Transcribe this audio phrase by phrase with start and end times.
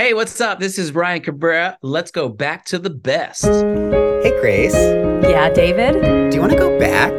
[0.00, 0.60] Hey, what's up?
[0.60, 1.76] This is Ryan Cabrera.
[1.82, 3.44] Let's go back to the best.
[3.44, 4.72] Hey, Grace.
[4.72, 5.92] Yeah, David?
[6.30, 7.12] Do you want to go back?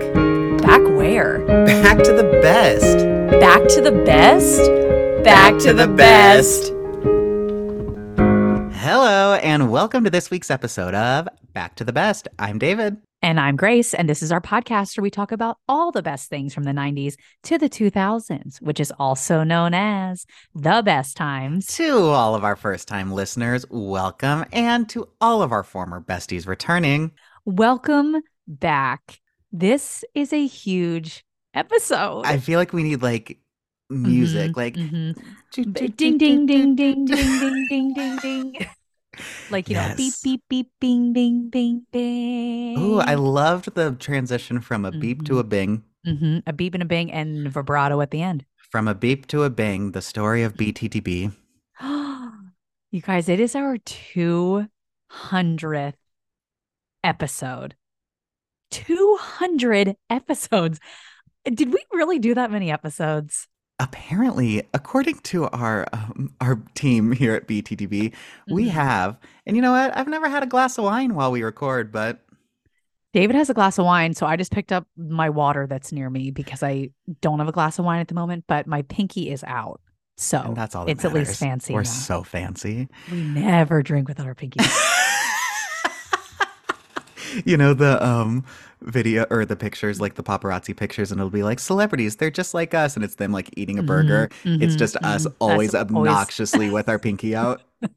[0.63, 1.46] Back where?
[1.46, 2.97] Back to the best.
[3.39, 4.65] Back to the best?
[5.23, 6.70] Back, to, the, best.
[8.80, 12.29] Hello, and welcome to this week's episode of Back to the Best.
[12.39, 12.98] I'm David.
[13.24, 16.28] And I'm Grace, and this is our podcast where we talk about all the best
[16.28, 20.26] things from the 90s to the 2000s, which is also known as
[20.56, 21.68] the best times.
[21.76, 24.46] To all of our first time listeners, welcome.
[24.52, 27.12] And to all of our former besties returning,
[27.46, 29.20] Welcome back.
[29.51, 32.26] This is a huge episode.
[32.26, 33.38] I feel like we need like
[33.90, 35.16] music, Mhm, like mhm.
[35.52, 38.56] ding, ding, ding, ding, ding, ding, ding, ding, ding.
[39.50, 40.22] Like, you know, beep, Yes.
[40.23, 42.80] beep, beep, bing, bing, bing, bing.
[42.80, 45.84] Ooh, I loved the transition from a beep to a bing.
[46.06, 48.45] hmm A beep and a bing and vibrato at the end.
[48.72, 51.34] From a beep to a bing, the story of BTTB.
[52.92, 55.94] you guys, it is our 200th
[57.04, 57.76] episode.
[58.72, 60.80] 200 episodes.
[61.44, 63.48] Did we really do that many episodes?
[63.82, 68.14] Apparently, according to our um, our team here at BTTB,
[68.48, 68.70] we Mhm.
[68.70, 69.18] have.
[69.48, 69.98] And you know what?
[69.98, 72.20] I've never had a glass of wine while we record, but
[73.12, 76.12] David has a glass of wine, so I just picked up my water that's near
[76.12, 79.32] me because I don't have a glass of wine at the moment, but my pinky
[79.32, 79.82] is out.
[80.16, 81.73] So and that's all that it's at least fancy.
[81.73, 82.88] We're so fancy.
[83.12, 84.60] we never drink without our pinky.
[87.46, 88.44] you know the um
[88.82, 92.54] video or the pictures like the paparazzi pictures and it'll be like celebrities they're just
[92.54, 95.34] like us and it's them like eating a Mhm, burger it's mhm, just us mhm.
[95.40, 97.62] always Us always- obnoxiously with our pinky out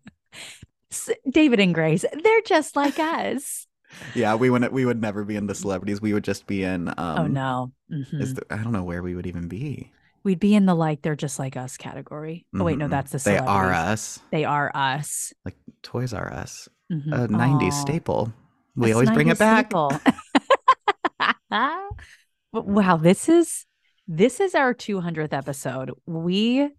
[1.29, 3.67] David and Grace, they're just like us.
[4.15, 6.89] yeah we wouldn't we would never be in the celebrities we would just be in
[6.89, 7.73] um oh no.
[7.91, 8.21] Mhm.
[8.21, 9.91] is there, i don't know where we would even be
[10.23, 12.47] We'd be in the like they're just like us category.
[12.59, 12.91] Oh wait, no, Mhm.
[12.91, 15.35] that's the they are us They are us.
[15.45, 17.13] like toys Are us Mhm.
[17.13, 18.33] a 90s Aw, staple
[18.77, 19.73] we always bring it back.
[22.53, 23.67] Wow, this is
[24.07, 25.91] this is our 200th episode.
[26.07, 26.71] We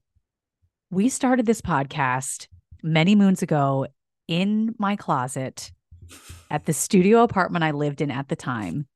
[0.89, 2.47] we started this podcast
[2.81, 3.87] many moons ago
[4.27, 5.71] in my closet
[6.49, 8.87] at the studio apartment I lived in at the time.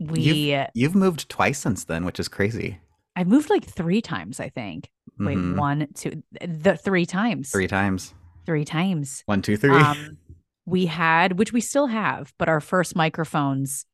[0.00, 2.80] We you've moved twice since then which is crazy
[3.14, 4.90] I moved like 3 times, I think.
[5.18, 5.56] Wait, Mhm.
[5.56, 7.50] one, two, the 3 times.
[7.50, 8.14] three times
[8.46, 9.22] Three times.
[9.26, 10.16] one two three um,
[10.66, 13.86] we had, which we still have, but our first microphones.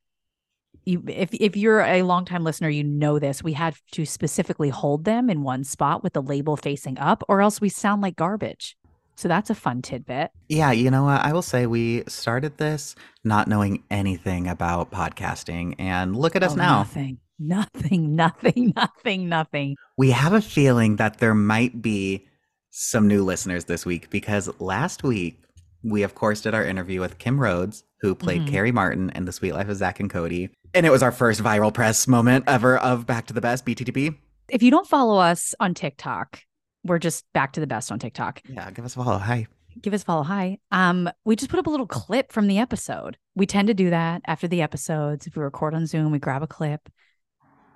[0.85, 3.43] You, if if you're a longtime listener, you know this.
[3.43, 7.43] We had to specifically hold them in one spot with the label facing up, or
[7.43, 8.77] else we sound like garbage.
[9.17, 10.31] So that's a fun tidbit.
[10.49, 11.23] Yeah, you know what?
[11.23, 16.53] I will say we started this not knowing anything about podcasting, and look at us
[16.53, 16.79] Oh, now.
[16.79, 19.77] Nothing, nothing, nothing, nothing, nothing.
[19.99, 22.27] We have a feeling that there might be
[22.71, 25.43] some new listeners this week because last week
[25.83, 28.49] we, of course, did our interview with Kim Rhodes, who played Mhm.
[28.49, 30.51] Carrie Martin in The Sweet Life of Zach and Cody.
[30.75, 34.17] And it was our first viral press moment ever of Back to the Best, BTTB.
[34.49, 36.41] If you don't follow us on TikTok,
[36.85, 38.41] we're just back to the best on TikTok.
[38.49, 39.19] Yeah, give us a follow.
[39.19, 39.47] Hi.
[39.81, 42.59] give us a follow hi um we just put up a little clip from the
[42.59, 46.19] episode we tend to do that after the episodes if we record on zoom we
[46.19, 46.89] grab a clip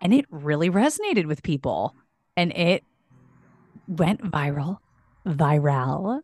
[0.00, 1.94] and it really resonated with people
[2.36, 2.82] and it
[3.86, 4.78] went viral
[5.24, 6.22] viral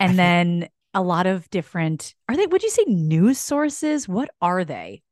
[0.00, 4.64] and then a lot of different are they would you say news sources what are
[4.64, 5.02] they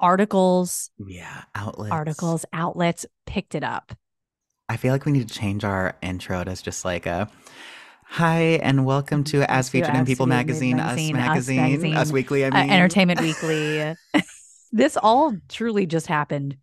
[0.00, 1.92] articles Yeah, outlets.
[1.92, 3.92] articles outlets picked it up
[4.68, 7.28] I feel like we need to change our intro to just like a
[8.04, 11.62] hi and welcome to As To Featured in People in Magazine, Us Magazine, Us Magazine,
[11.62, 12.44] Magazine, Us Weekly.
[12.44, 13.94] I uh, mean, Entertainment Weekly.
[14.72, 16.56] this all truly just happened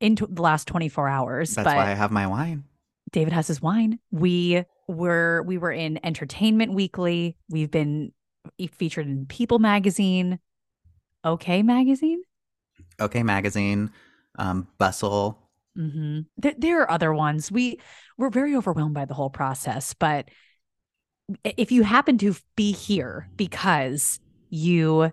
[0.00, 1.54] in t- the last 24 hours.
[1.54, 2.64] That's but why I have my wine.
[3.12, 3.98] David has his wine.
[4.10, 7.36] We were we were in Entertainment Weekly.
[7.48, 8.12] We've been
[8.72, 10.38] featured in People Magazine,
[11.24, 12.22] OK Magazine.
[13.00, 13.90] Okay, magazine,
[14.38, 15.38] um, Bustle.
[15.76, 17.50] hmm There, there are other ones.
[17.50, 17.80] We
[18.18, 20.28] we're very overwhelmed by the whole process, but
[21.44, 24.20] if you happen to be here because
[24.50, 25.12] you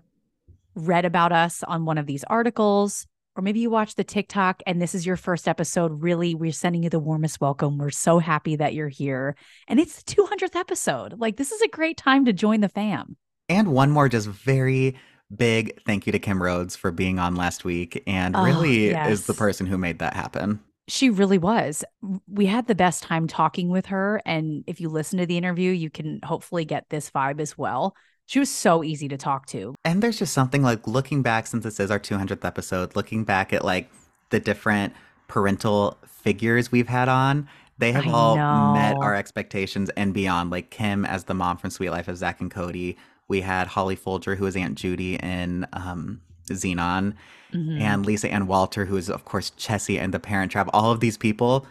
[0.74, 3.06] read about us on one of these articles,
[3.40, 6.82] or maybe you watch the TikTok and this is your first episode, really, we're sending
[6.82, 7.78] you the warmest welcome.
[7.78, 9.34] We're so happy that you're here,
[9.66, 11.18] and it's the 200th episode.
[11.18, 13.16] Like this is a great time to join the fam.
[13.48, 14.94] And one more just very
[15.34, 19.24] big thank you to Kim Rhodes for being on last week and Oh, really is
[19.24, 20.60] the person who made that happen.
[20.86, 21.82] She really was.
[22.28, 24.20] We had the best time talking with her.
[24.26, 27.96] And if you listen to the interview, you can hopefully get this vibe as well.
[28.30, 29.74] She was so easy to talk to.
[29.84, 33.52] And there's just something like looking back since this is our 200th episode, looking back
[33.52, 33.90] at like
[34.28, 34.92] the different
[35.26, 37.48] parental figures we've had on,
[37.78, 38.36] They have I all
[38.72, 40.50] met our expectations and beyond.
[40.50, 42.96] Like Kim as the mom from Sweet Life of Zach and Cody.
[43.26, 47.14] We had Holly Fulger, who is Aunt Judy in um, Zenon,
[47.52, 47.80] Mhm.
[47.80, 50.68] and Lisa Ann Walter, who is, of course, Chessy and the Parent Trap.
[50.72, 51.66] All of these people,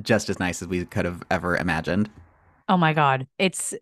[0.00, 2.08] just as nice as we could have ever imagined.
[2.68, 3.26] Oh my God.
[3.38, 3.74] It's,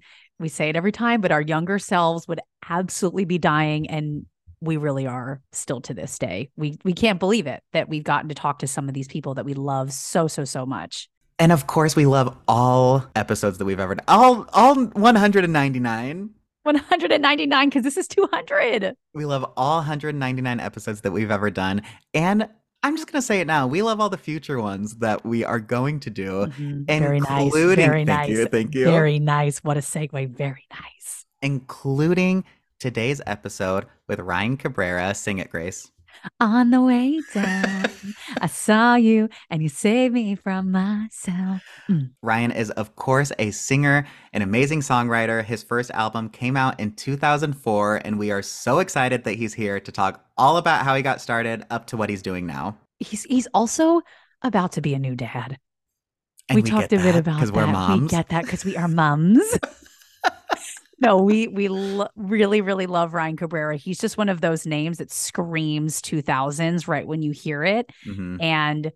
[0.43, 3.89] we say it every time, but our younger selves would absolutely be dying.
[3.89, 4.27] And
[4.61, 6.51] we really are still to this day.
[6.57, 9.35] We, we can't believe it that we've gotten to talk to some of these people
[9.35, 11.09] that we love so, so, so much.
[11.39, 14.05] And of course, we love all episodes that we've ever done.
[14.07, 16.31] All, all 199.
[16.65, 18.95] 199 because this is 200.
[19.15, 21.83] We love all 199 episodes that we've ever done.
[22.15, 22.49] And
[22.83, 23.67] I'm just going to say it now.
[23.67, 26.87] We love all the future ones that we are going to do, Mhm.
[26.87, 27.45] Very nice.
[27.45, 28.29] including, Very thank nice.
[28.31, 29.63] you, thank you, Very nice.
[29.63, 30.31] What a segue.
[30.37, 31.25] Very nice.
[31.41, 32.45] including
[32.79, 35.13] today's episode with Ryan Cabrera.
[35.15, 35.91] Sing it, Grace.
[36.41, 37.91] On the way down,
[38.41, 41.63] I saw you and you saved me from myself.
[41.89, 42.11] Mm.
[42.23, 45.45] Ryan is, of course, a singer, an amazing songwriter.
[45.45, 49.81] His first album came out in 2004, and we are so excited that he's here
[49.81, 52.77] to talk all about how he got started up to what he's doing now.
[52.99, 54.01] He's he's also
[54.43, 55.59] about to be a new dad.
[56.49, 57.91] And we, talked a bit about because that.
[57.91, 59.41] we're We get that because we are mums.
[61.01, 63.77] no, we we lo- really really love Ryan Cabrera.
[63.77, 67.91] He's just one of those names that screams 2000s right when you hear it.
[68.07, 68.37] Mhm.
[68.41, 68.93] And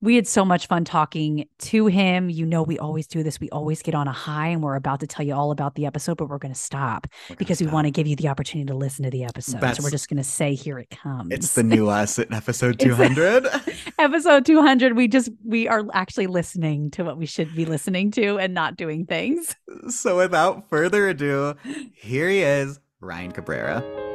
[0.00, 2.30] we had so much fun talking to him.
[2.30, 3.40] You know, we always do this.
[3.40, 5.86] We always get on a high, and we're about to tell you all about the
[5.86, 8.66] episode, but we're going to stop gonna because we want to give you the opportunity
[8.66, 9.60] to listen to the episode.
[9.74, 11.32] so we're just going to say, here it comes.
[11.32, 13.46] It's the new us in episode 200.
[13.98, 18.38] episode 200 we just we are actually listening to what we should be listening to
[18.38, 19.54] and not doing things
[19.88, 21.54] so without further ado,
[21.92, 24.09] here he is, Ryan Cabrera.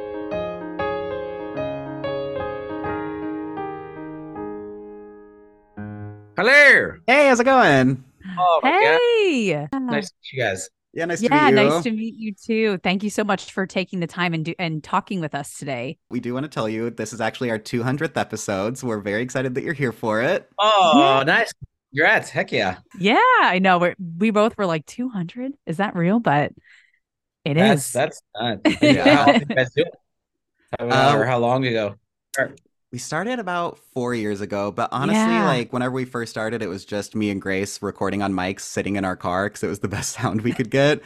[6.36, 6.92] Hello.
[7.06, 8.04] Hey, how's it going?
[8.38, 9.00] Oh my god.
[9.00, 10.68] hey Nice to meet you guys.
[10.92, 11.54] Yeah, nice yeah to meet you.
[11.54, 14.54] nice to meet you too thank you so much for taking the time and do
[14.58, 17.58] and talking with us today we do want to tell you this is actually our
[17.58, 20.48] 200th episode, so we're very excited that you're here for it.
[20.58, 21.52] Oh, nice.
[21.94, 22.30] Congrats.
[22.30, 22.78] Heck yeah.
[22.98, 26.52] yeah i know we're we both were like 200 is that real but
[27.44, 27.92] it That's is.
[27.92, 28.22] that's
[28.82, 29.04] Yeah.
[29.16, 29.94] how, long did you guys do it?
[30.78, 31.96] How, Uh, or how long ago?
[32.96, 35.44] We started about four years ago, but honestly, Yeah.
[35.44, 38.96] like whenever we first started, it was just me and Grace recording on mics, sitting
[38.96, 41.02] in our car because it was the best sound we could get.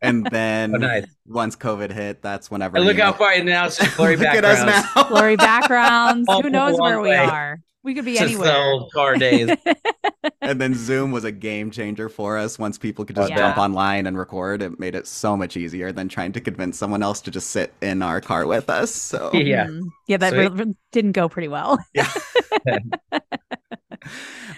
[0.00, 1.04] and then Oh, nice.
[1.26, 2.78] once COVID hit, that's whenever.
[2.78, 4.88] And look how know- far now it's just Look at us backgrounds.
[4.96, 5.08] now.
[5.10, 8.92] blurry backgrounds who knows one where we are we could be Just the anywhere old
[8.92, 9.48] car days.
[10.42, 12.58] and then Zoom was a game changer for us.
[12.58, 13.36] Once people could just Yeah.
[13.36, 17.02] jump online and record, it made it so much easier than trying to convince someone
[17.02, 18.92] else to just sit in our car with us.
[18.92, 19.66] So Yeah.
[19.66, 19.82] Mhm.
[20.08, 20.52] yeah that Sweet.
[20.52, 21.78] re- didn't go pretty well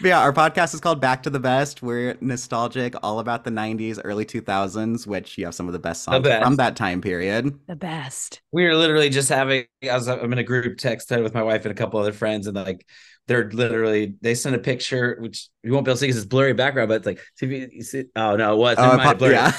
[0.00, 1.82] But yeah, our podcast is called Back to the Best.
[1.82, 6.04] We're nostalgic, all about the 90s, early 2000s, which you have some of the best
[6.06, 6.44] The songs best.
[6.44, 7.58] from that time period.
[7.66, 11.34] the best we were literally just having I was I'm in a group text with
[11.34, 12.86] my wife and a couple other friends and like
[13.26, 16.26] they're literally they sent a picture which you won't be able to see because it's
[16.26, 18.94] blurry background but it's like see if you, you see oh no it was Oh,
[18.94, 19.32] it I pop- blurred.
[19.34, 19.52] yeah.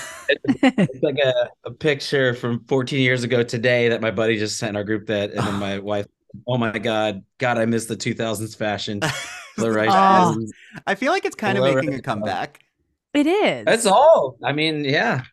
[0.63, 4.71] it's like a, a picture from 14 years ago today that my buddy just sent
[4.71, 6.05] in our group that and then my wife
[6.47, 8.99] oh my god god I miss the 2000s fashion
[9.57, 10.37] Blur right Oh.
[10.87, 12.59] I feel like it's kind of making a comeback.
[13.13, 15.23] it is that's all I mean yeah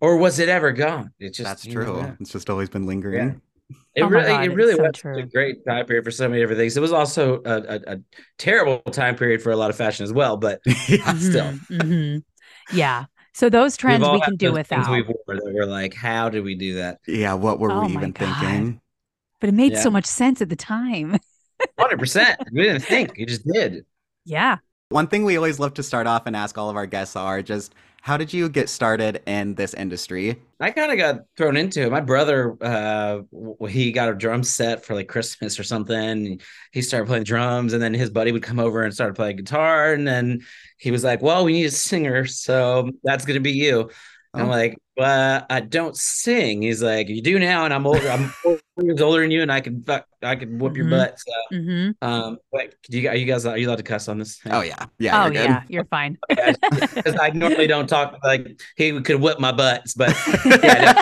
[0.00, 1.98] or was it ever gone It's just That's you know, true.
[1.98, 2.14] yeah.
[2.20, 3.40] It's just always been lingering.
[3.94, 5.18] It Oh really, God, it it's really so was true.
[5.18, 6.76] a great time period for so many different things.
[6.76, 8.00] It was also a, a, a
[8.38, 10.36] terrible time period for a lot of fashion as well.
[10.36, 11.14] But yeah.
[11.18, 11.52] still.
[11.70, 12.22] Mhm, mhm.
[12.72, 15.66] yeah so those trends we've all we had can do without we wore that were
[15.66, 16.98] like, how did we do that?
[17.06, 18.18] Yeah, what were Oh we even God.
[18.18, 18.80] thinking?
[19.40, 19.82] But it made Yeah.
[19.82, 21.18] so much sense at the time
[21.78, 22.38] Hundred percent.
[22.52, 23.12] We didn't think.
[23.16, 23.84] You just did.
[24.24, 24.58] yeah
[24.90, 27.42] One thing we always love to start off and ask all of our guests are
[27.42, 30.36] just how did you get started in this industry?
[30.60, 31.90] I kind of got thrown into it.
[31.90, 33.20] My brother, uh,
[33.66, 36.38] he got a drum set for like Christmas or something.
[36.72, 39.94] He started playing drums, and then his buddy would come over and started playing guitar.
[39.94, 40.40] And then
[40.76, 43.88] he was like, "Well, we need a singer, so that's gonna be you."
[44.34, 44.50] And I'm Oh.
[44.50, 48.10] like, "Well, I don't sing." He's like, "You do now, and I'm older.
[48.10, 50.90] I'm four years older than you, and I can fuck, I can whoop your Mhm.
[50.90, 54.08] butt." So, hmm um, wait, do you, are you guys are you allowed to cuss
[54.08, 54.40] on this?
[54.50, 54.86] Oh yeah.
[54.98, 55.44] Yeah, oh you're good.
[55.44, 60.16] yeah you're fine because I normally don't talk like he could whip my butts, but
[60.62, 60.94] yeah,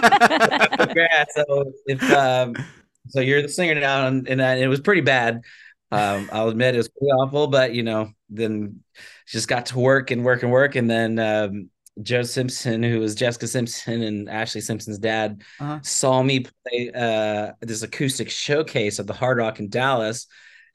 [0.97, 1.25] yeah.
[1.35, 2.65] So if um,
[3.09, 5.43] so you're the singer now, and, and I- it was pretty bad.
[5.91, 8.81] Um, I'll admit it was pretty awful, but you know, then
[9.27, 11.71] just got to work and work and work, and then um,
[12.03, 15.79] Joe Simpson, who was Jessica Simpson and Ashlee Simpson's dad, Uh-huh.
[15.83, 20.27] saw me play uh, this acoustic showcase at the Hard Rock in Dallas.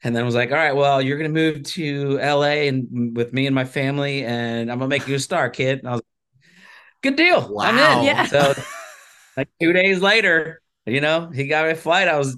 [0.04, 3.46] and then was like, all right, well, you're gonna move to LA and with me
[3.46, 5.80] and my family, and I'm gonna make you a star, kid.
[5.80, 6.44] And I was like,
[7.02, 7.52] good deal.
[7.52, 7.64] Wow.
[7.64, 8.04] I'm in.
[8.04, 8.26] Yeah.
[8.26, 8.54] So
[9.36, 12.08] like two days later, you know, he got me a flight.
[12.08, 12.36] I was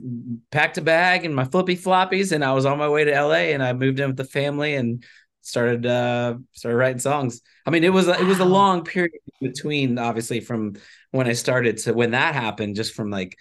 [0.50, 3.52] packed a bag and my flippy floppies, and I was on my way to LA.
[3.54, 5.04] And I moved in with the family and
[5.42, 7.40] started uh started writing songs.
[7.66, 10.74] I mean, it was a, it was a long period between, obviously, from
[11.10, 12.76] when I started to when that happened.
[12.76, 13.36] Just from like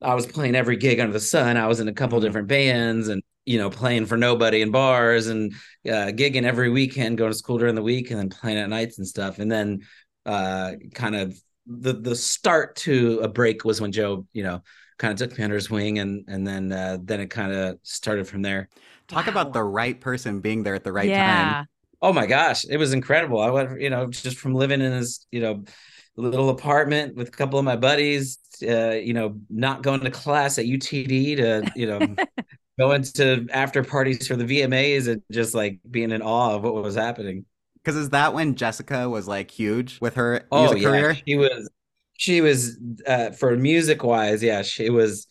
[0.00, 1.56] I was playing every gig under the sun.
[1.56, 2.22] I was in a couple Mhm.
[2.22, 5.52] different bands and you know playing for nobody in bars and
[5.86, 8.98] uh, gigging every weekend, going to school during the week, and then playing at nights
[8.98, 9.38] and stuff.
[9.38, 9.80] And then
[10.26, 14.62] uh, kind of the the start to a break was when Joe, you know,
[14.98, 17.78] kind of took me under his wing, and and then uh, then it kind of
[17.82, 18.68] started from there.
[19.12, 19.28] Talk Wow.
[19.28, 21.14] about the right person being there at the right yeah.
[21.14, 21.68] time.
[22.00, 23.40] Oh my gosh, it was incredible.
[23.40, 25.64] I went, you know, just from living in this, you know,
[26.16, 30.58] little apartment with a couple of my buddies, uh, you know, not going to class
[30.58, 32.16] at UTD to, you know,
[32.78, 36.74] going to after parties for the VMAs and just like being in awe of what
[36.74, 37.46] was happening.
[37.76, 41.22] Because is that when Jessica was like huge with her Oh music yeah, career?
[41.26, 41.70] she was,
[42.12, 45.26] she was uh, for music wise, yeah, she was.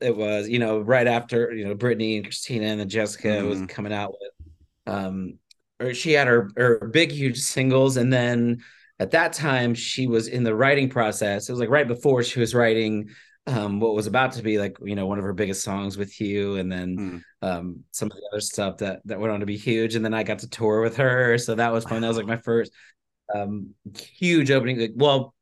[0.00, 3.60] It was, you know, right after you know Britney and Christina and then Jessica was
[3.62, 3.68] Mhm.
[3.68, 5.38] coming out with, um,
[5.80, 8.62] or she had her her big huge singles, and then
[9.00, 11.48] at that time she was in the writing process.
[11.48, 13.10] It was like right before she was writing,
[13.48, 16.20] um, what was about to be like you know one of her biggest songs with
[16.20, 17.22] you, and then Mm.
[17.48, 20.14] um some of the other stuff that that went on to be huge, and then
[20.14, 22.02] I got to tour with her, so that was fun.
[22.02, 22.72] That was like my first
[23.34, 24.78] um huge opening.
[24.78, 25.34] Like, well,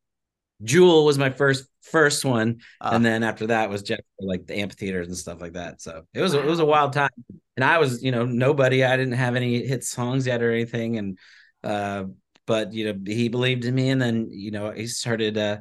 [0.62, 4.54] Jewel was my first first one, Uh, and then after that was Jeff like the
[4.58, 5.80] amphitheaters and stuff like that.
[5.80, 7.10] So it was it was a wild time,
[7.56, 8.84] and I was you know nobody.
[8.84, 11.18] I didn't have any hit songs yet or anything, and
[11.64, 12.04] uh,
[12.46, 15.58] but you know he believed in me, and then you know he started uh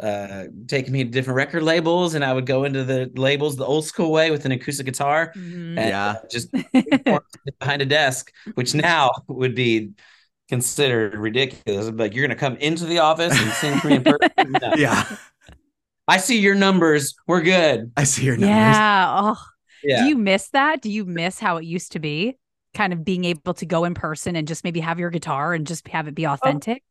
[0.00, 3.64] uh taking me to different record labels, and I would go into the labels the
[3.64, 5.78] old school way with an acoustic guitar Mhm.
[5.78, 6.06] and Yeah.
[6.10, 6.48] uh, just
[7.60, 9.92] behind a desk, which now would be
[10.48, 11.90] considered ridiculous.
[11.90, 14.20] Like you're gonna come into the office and sing for me in person.
[14.62, 14.72] No.
[14.76, 15.04] yeah.
[16.08, 17.14] I see your numbers.
[17.26, 17.92] We're good.
[17.96, 18.48] I see your numbers.
[18.56, 19.16] yeah.
[19.20, 19.42] Oh,
[19.82, 20.02] Yeah.
[20.02, 20.82] Do you miss that?
[20.82, 22.36] Do you miss how it used to be?
[22.74, 25.66] Kind of being able to go in person and just maybe have your guitar and
[25.66, 26.82] just have it be authentic.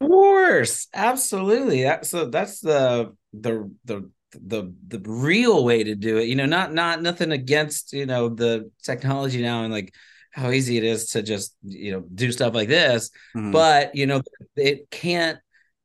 [0.00, 0.86] of course.
[0.94, 1.82] Absolutely.
[1.84, 6.28] That, so that's the the the the the real way to do it.
[6.28, 9.94] You know, not not nothing against, you know, the technology now and like
[10.32, 13.10] how easy it is to just, you know, do stuff like this.
[13.34, 13.50] Mhm.
[13.52, 14.22] But, you know,
[14.56, 15.38] it can't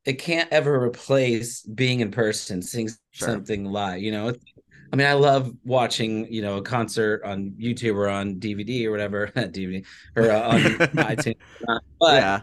[0.05, 3.29] it can't ever replace being in person, seeing Sure.
[3.29, 4.01] something live.
[4.01, 4.33] You know,
[4.93, 8.91] I mean, I love watching, you know, a concert on YouTube or on DVD or
[8.91, 9.85] whatever, DVD
[10.15, 10.59] or uh, on
[10.97, 11.35] iTunes.
[11.99, 12.41] But yeah.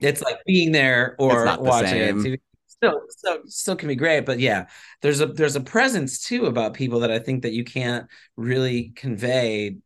[0.00, 2.06] it's like being there or not the watching it.
[2.08, 2.18] same.
[2.18, 2.40] on TV.
[2.68, 4.66] Still, still, still can be great, but yeah,
[5.00, 8.92] there's a there's a presence too about people that I think that you can't really
[8.94, 9.76] convey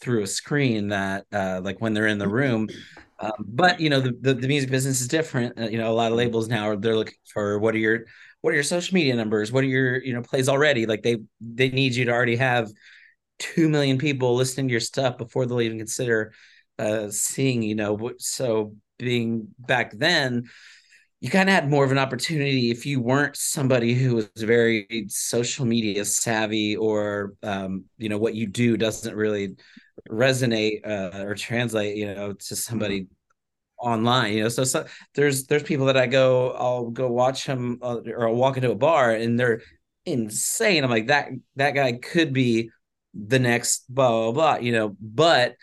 [0.00, 0.88] through a screen.
[0.88, 2.68] That uh, like when they're in the room,
[3.20, 5.58] um, but you know the, the the music business is different.
[5.58, 8.06] Uh, you know, a lot of labels now are they're looking for what are your
[8.40, 9.52] what are your social media numbers?
[9.52, 10.86] What are your you know plays already?
[10.86, 12.70] Like they they need you to already have
[13.38, 16.32] two million people listening to your stuff before they'll even consider
[16.78, 20.44] uh seeing you know so being back then
[21.20, 25.06] you kind of had more of an opportunity if you weren't somebody who was very
[25.08, 29.56] social media savvy or um you know what you do doesn't really
[30.10, 33.06] resonate uh, or translate you know to somebody
[33.78, 34.84] online you know so, so
[35.14, 38.70] there's there's people that i go i'll go watch them uh, or i'll walk into
[38.70, 39.60] a bar and they're
[40.06, 40.84] insane.
[40.84, 42.70] I'm like that that guy could be
[43.14, 45.56] the next blah blah blah you know but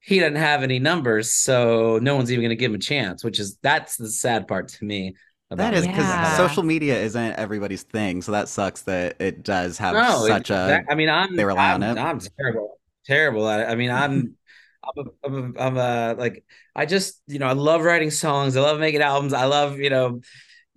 [0.00, 3.22] he doesn't have any numbers so no one's even going to give him a chance
[3.24, 5.14] which is that's the sad part to me
[5.50, 6.36] about That is because Yeah.
[6.36, 10.54] social media isn't everybody's thing, so that sucks that it does have no, such it-
[10.54, 10.56] a.
[10.68, 12.00] that- I mean, I'm they rely I'm, on it.
[12.00, 13.64] I'm terrible, terrible at it.
[13.68, 14.36] I mean, I'm,
[14.96, 18.56] I'm, a, I'm, a, I'm a, like, I just, you know, I love writing songs.
[18.56, 19.32] I love making albums.
[19.32, 20.20] I love, you know,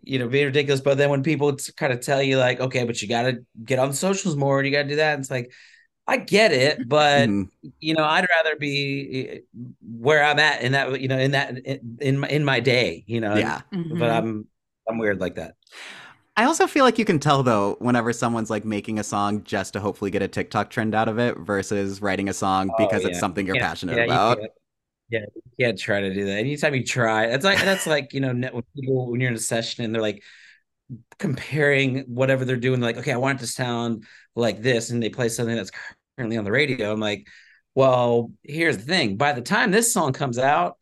[0.02, 0.82] you know, being ridiculous.
[0.82, 3.80] But then when people kind of tell you, like, okay, but you got to get
[3.80, 5.52] on socials more, and you got to do that, it's like,
[6.08, 7.50] I get it, but Mhm.
[7.80, 9.40] you know, I'd rather be eh,
[9.82, 11.58] where I'm at in that, you know, in that,
[12.02, 13.36] in my, in my day, you know.
[13.38, 13.62] yeah.
[13.90, 14.12] But Mhm.
[14.12, 14.48] I'm,
[14.88, 15.56] I'm weird like that.
[16.36, 19.74] I also feel like you can tell though whenever someone's like making a song just
[19.74, 23.04] to hopefully get a TikTok trend out of it versus writing a song Oh, because
[23.04, 23.10] yeah.
[23.10, 24.38] it's something you're Yeah, passionate yeah, about.
[24.40, 24.52] can't-
[25.10, 26.40] Yeah, you can't try to do that.
[26.40, 29.40] Anytime you try, that's like that's like you know when people when you're in a
[29.40, 30.24] session and they're like
[31.20, 35.10] comparing whatever they're doing, like okay, I want it to sound like this, and they
[35.10, 35.72] play something that's
[36.18, 36.92] currently on the radio.
[36.94, 37.28] I'm like,
[37.76, 40.78] well, here's the thing: by the time this song comes out,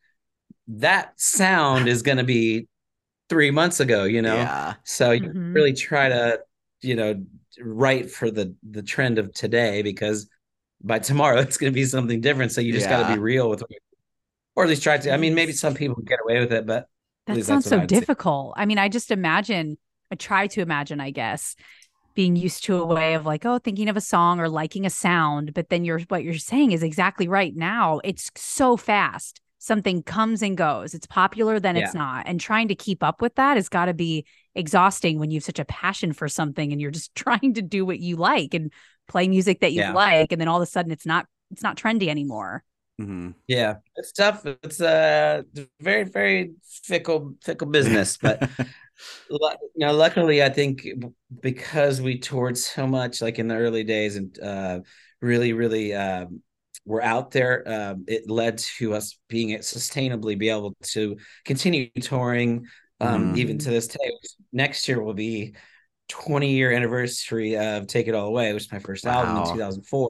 [0.67, 2.67] that sound is going to be
[3.29, 4.05] three months ago.
[4.05, 4.75] You know, Yeah.
[4.83, 5.55] so you Mhm.
[5.55, 6.41] really try to
[6.81, 7.25] you know
[7.61, 10.29] write for the the trend of today because
[10.83, 12.51] by tomorrow it's going to be something different.
[12.53, 13.63] So you just got to be real with,
[14.55, 15.11] or at least try to.
[15.13, 16.87] I mean, maybe some people get away with it, but
[17.27, 18.05] That sounds so I'd say.
[18.05, 18.53] difficult.
[18.57, 19.77] I mean, I just imagine,
[20.11, 21.55] I try to imagine, I guess,
[22.13, 24.89] being used to a way of like, oh, thinking of a song or liking a
[24.89, 25.53] sound.
[25.53, 28.01] But then you're what you're saying is exactly right now.
[28.03, 29.39] It's so fast.
[29.59, 30.93] Something comes and goes.
[30.93, 32.23] It's popular, then it's not.
[32.27, 34.25] And trying to keep up with that has got to be
[34.55, 37.85] exhausting when you have such a passion for something and you're just trying to do
[37.85, 38.73] what you like and
[39.07, 39.93] play music that you Yeah.
[39.93, 40.31] like.
[40.31, 42.63] And then all of a sudden it's not it's not trendy anymore.
[43.01, 43.33] Mhm.
[43.47, 44.45] yeah, it's tough.
[44.45, 45.45] It's a
[45.79, 46.53] very, very
[46.83, 48.17] fickle, fickle business.
[48.17, 48.41] But
[49.29, 49.39] you
[49.77, 50.87] know, luckily, I think
[51.41, 54.79] because we toured so much, like in the early days, and uh,
[55.21, 56.41] really, really um,
[56.85, 62.65] were out there, um, it led to us being sustainably be able to continue touring,
[62.99, 63.37] um, Mhm.
[63.37, 64.11] even to this day.
[64.51, 65.55] Next year will be
[66.07, 70.09] 20 year anniversary of Take It All Away, which is my first album in 2004.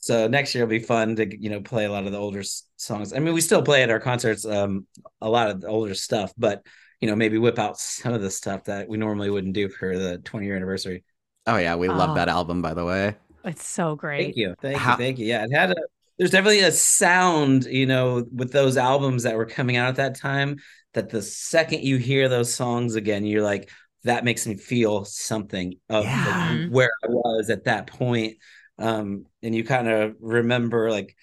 [0.00, 2.42] So next year will be fun to you know play a lot of the older
[2.76, 3.12] songs.
[3.12, 4.86] I mean, we still play at our concerts um,
[5.20, 6.64] a lot of the older stuff, but
[7.00, 9.96] you know maybe whip out some of the stuff that we normally wouldn't do for
[9.98, 11.04] the 20 year anniversary.
[11.46, 12.14] oh yeah, we love Oh.
[12.14, 13.14] that album by the way.
[13.44, 14.22] It's so great.
[14.24, 15.26] Thank you, thank How- you, thank you.
[15.26, 15.76] Yeah, it had a.
[16.18, 20.14] There's definitely a sound, you know, with those albums that were coming out at that
[20.16, 20.58] time.
[20.92, 23.70] That the second you hear those songs again, you're like,
[24.04, 28.36] that makes me feel something of like, where I was at that point.
[28.80, 31.16] Um, and you kind of remember like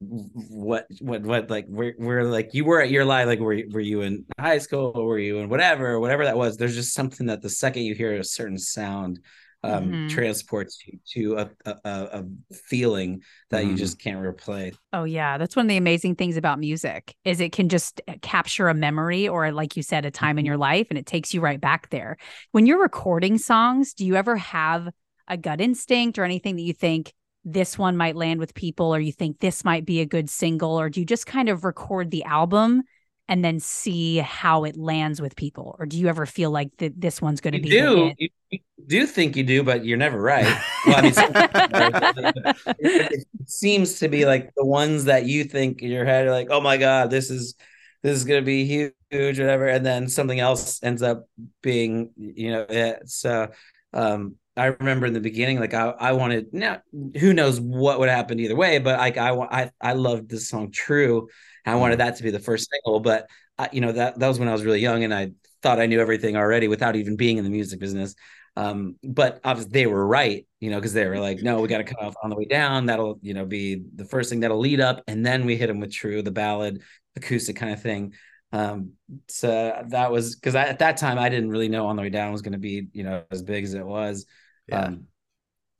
[0.00, 3.68] what what what like where where like you were at your life like were you,
[3.72, 6.94] were you in high school or were you in whatever whatever that was there's just
[6.94, 9.18] something that the second you hear a certain sound
[9.64, 10.04] um Mhm.
[10.06, 13.20] transports you to a a, a a feeling
[13.50, 13.74] that you Mhm.
[13.74, 17.52] just can't replay Oh yeah, that's one of the amazing things about music is it
[17.52, 20.86] can just uh, capture a memory or like you said a time in your life
[20.88, 22.16] and it takes you right back there.
[22.52, 24.88] When you're recording songs, do you ever have
[25.28, 27.12] a gut instinct or anything that you think
[27.44, 30.78] this one might land with people or you think this might be a good single
[30.78, 32.82] or do you just kind of record the album
[33.28, 35.76] and then see how it lands with people?
[35.78, 38.12] Or do you ever feel like that this one's going to be do.
[38.18, 40.46] you, you do think you do but you're never right.
[40.86, 42.32] Well i mean sometimes,
[42.78, 46.48] it seems to be like the ones that you think in your head are like
[46.50, 47.56] oh my god this is
[48.02, 51.28] this is going to be huge whatever and then something else ends up
[51.62, 53.10] being you know it.
[53.10, 53.48] So
[53.92, 56.80] um i remember in the beginning like i, I wanted now
[57.18, 60.70] who knows what would happen either way but like i i i loved this song
[60.70, 61.28] true
[61.64, 64.28] and i wanted that to be the first single but I, you know that that
[64.28, 65.30] was when i was really young and i
[65.62, 68.14] thought i knew everything already without even being in the music business
[68.58, 71.78] um, but obviously they were right, you know, because they were like, no, we got
[71.78, 72.86] to cut off on the way down.
[72.86, 75.78] That'll, you know, be the first thing that'll lead up, and then we hit them
[75.78, 76.82] with true, the ballad,
[77.14, 78.14] acoustic kind of thing.
[78.50, 78.94] Um,
[79.28, 82.32] so that was because at that time I didn't really know on the way down
[82.32, 84.26] was going to be, you know, as big as it was.
[84.68, 84.84] Yeah.
[84.84, 85.06] Um,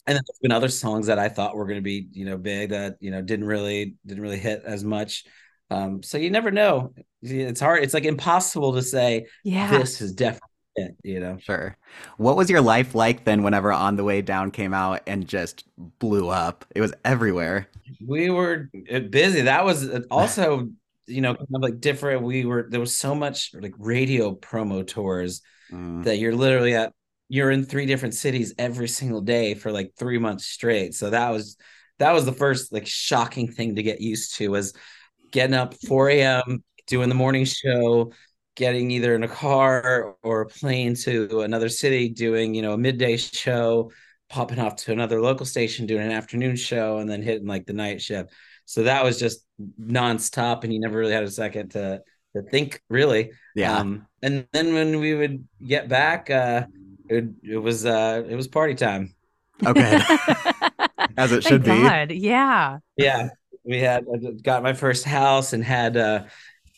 [0.06, 2.38] and then there's been other songs that I thought were going to be, you know,
[2.38, 5.24] big that you know didn't really didn't really hit as much.
[5.70, 6.94] Um, so you never know.
[7.20, 7.82] It's hard.
[7.82, 9.70] It's like impossible to say yeah.
[9.70, 10.96] this is definitely it.
[11.04, 11.36] You know.
[11.38, 11.76] Sure.
[12.16, 15.64] What was your life like then whenever On the Way Down came out and just
[15.76, 16.64] blew up?
[16.74, 17.68] It was everywhere.
[18.06, 20.70] we were uh, busy that was also
[21.06, 24.86] you know kind of like different we were there was so much like radio promo
[24.86, 26.04] tours Mm.
[26.04, 26.94] that you're literally at
[27.28, 30.94] you're in three different cities every single day for like three months straight.
[30.94, 31.56] So that was
[31.98, 34.72] that was the first like shocking thing to get used to was
[35.30, 38.10] getting up 4 a.m doing the morning show
[38.56, 42.78] getting either in a car or a plane to another city doing you know a
[42.78, 43.90] midday show
[44.28, 47.72] popping off to another local station doing an afternoon show and then hitting like the
[47.72, 48.30] night shift.
[48.66, 49.44] So that was just
[49.80, 52.02] nonstop and you never really had a second to
[52.34, 53.30] to think really.
[53.54, 53.78] Yeah.
[53.78, 56.66] um and then when we would get back uh
[57.08, 59.14] it, it was uh it was party time
[59.66, 59.98] Okay.
[61.16, 61.70] As it should be.
[61.70, 62.12] Thank God.
[62.12, 62.78] Yeah.
[62.96, 63.28] yeah
[63.64, 66.24] we had I got my first house and had uh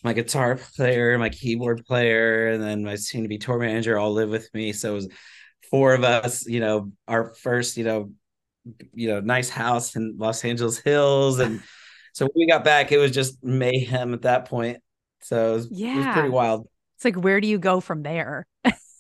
[0.03, 4.13] my guitar player my keyboard player and then my soon to be tour manager all
[4.13, 5.09] live with me so it was
[5.71, 8.11] four of us you know our first you know
[8.95, 11.63] you know nice house in los angeles hills and
[12.15, 14.79] so when we got back it was just mayhem at that point
[15.21, 16.67] so it was, it was pretty wild
[16.97, 18.47] It's like, where do you go from there?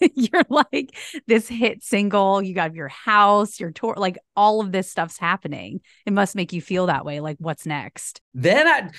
[0.15, 4.91] You're like this hit single, you got your house, your tour, like all of this
[4.91, 5.81] stuff's happening.
[6.07, 7.21] It must make you feel that way.
[7.21, 8.21] Like, what's next?
[8.35, 8.91] then I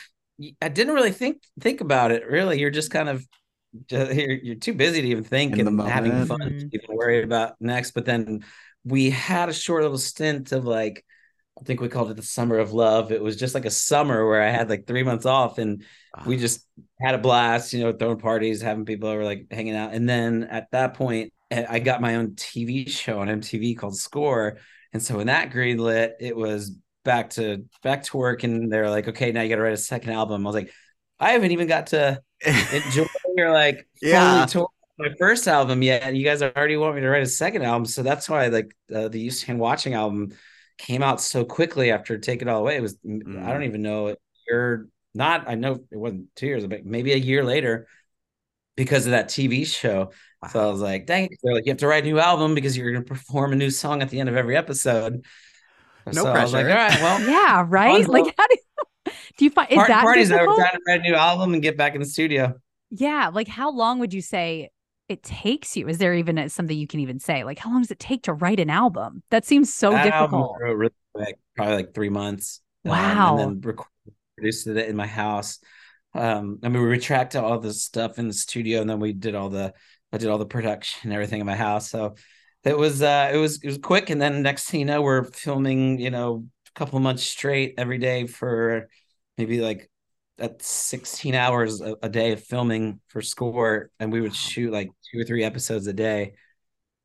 [0.62, 2.26] I didn't really think think about it.
[2.28, 3.26] Really, you're just kind of
[3.88, 6.28] just, you're, you're too busy to even think In and having moment.
[6.28, 6.72] fun Mhm.
[6.72, 7.92] to even worry about next.
[7.92, 8.44] But then
[8.84, 11.06] we had a short little stint of like
[11.60, 13.12] I think we called it the summer of love.
[13.12, 15.84] It was just like a summer where I had like three months off and
[16.24, 16.66] we just
[17.00, 19.94] had a blast, you know, throwing parties, having people over, like hanging out.
[19.94, 23.98] And then at that point, I I got my own TV show on MTV called
[23.98, 24.58] Score.
[24.94, 29.08] And so when that greenlit, it was back to back to work, and they're like,
[29.08, 30.72] "Okay, now you got to write a second album." I was like,
[31.20, 32.22] "I haven't even got to
[32.70, 33.06] enjoy
[33.38, 34.46] or like Yeah.
[34.46, 37.64] fully my first album yet, and you guys already want me to write a second
[37.64, 40.34] album." So that's why like uh, the You Stand Watching album
[40.78, 42.78] came out so quickly after Take It All Away.
[42.78, 43.44] It was Mm.
[43.44, 44.16] I don't even know a
[44.48, 47.88] year, not I know it wasn't two years, but maybe a year later
[48.76, 50.12] because of that TV show.
[50.50, 51.32] So I was like, dang it.
[51.44, 53.56] They're like, you have to write a new album because you're going to perform a
[53.56, 55.24] new song at the end of every episode.
[56.12, 56.70] No so I was like, pressure.
[56.70, 58.08] all right, well, yeah, right.
[58.08, 60.58] Like, how do you, do you find is part, that parties that difficult?
[60.58, 62.56] we're trying to write a new album and get back in the studio.
[62.90, 64.70] Yeah, like how long would you say
[65.12, 65.88] it takes you?
[65.88, 67.44] Is there even a- something you can even say?
[67.44, 69.24] Like, how long does it take to write an album?
[69.30, 70.58] That seems so That difficult.
[70.60, 72.62] really quick, probably like three months.
[72.86, 73.38] Um, Wow.
[73.38, 73.86] and then rec-
[74.36, 75.60] produced it in my house.
[76.14, 79.36] Um, I mean, we retracted all the stuff in the studio, and then we did
[79.36, 79.74] all the
[80.14, 81.90] I did all the production and everything in my house.
[81.90, 82.16] So
[82.64, 84.10] it was uh it was it was quick.
[84.10, 87.98] And then next thing you know, we're filming, you know, a couple months straight every
[88.00, 88.88] day for
[89.38, 89.91] maybe like
[90.40, 94.90] at 16 hours a, a day of filming for score, and we would shoot like
[95.12, 96.34] two or three episodes a day.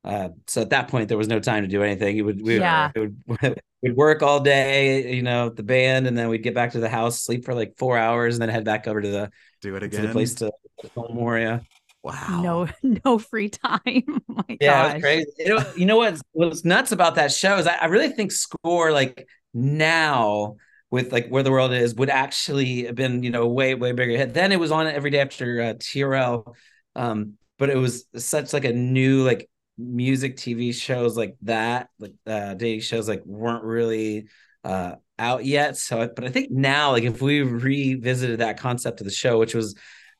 [0.04, 2.16] Uh, so at that point, there was no time to do anything.
[2.16, 2.92] You would we Yeah.
[2.96, 3.22] would,
[3.82, 6.80] we'd work all day, you know, at the band, and then we'd get back to
[6.80, 9.76] the house, sleep for like four hours, and then head back over to the Do
[9.76, 10.02] it to again.
[10.02, 11.38] the place to to film more.
[11.38, 11.60] Yeah,
[12.02, 12.42] wow.
[12.42, 14.22] No, no free time.
[14.38, 15.26] Oh my yeah, it was crazy.
[15.38, 18.32] You know, you know what's what's nuts about that show is I, I really think
[18.32, 20.56] Score like now
[20.90, 24.16] with like where the world is would actually have been you know way way bigger
[24.16, 24.34] hit.
[24.34, 26.54] Then it was on every day after uh, TRL,
[26.94, 32.14] um, but it was such like a new like music TV shows like that like
[32.26, 34.26] uh, dating shows like weren't really
[34.64, 35.76] uh out yet.
[35.76, 39.54] So, but I think now like if we revisited that concept of the show, which
[39.54, 39.74] was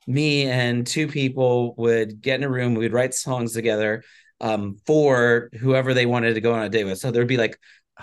[0.07, 4.03] me and two people would get in a room, we'd write songs together
[4.41, 6.99] um, for whoever they wanted to go on a date with.
[6.99, 7.59] So there'd be like,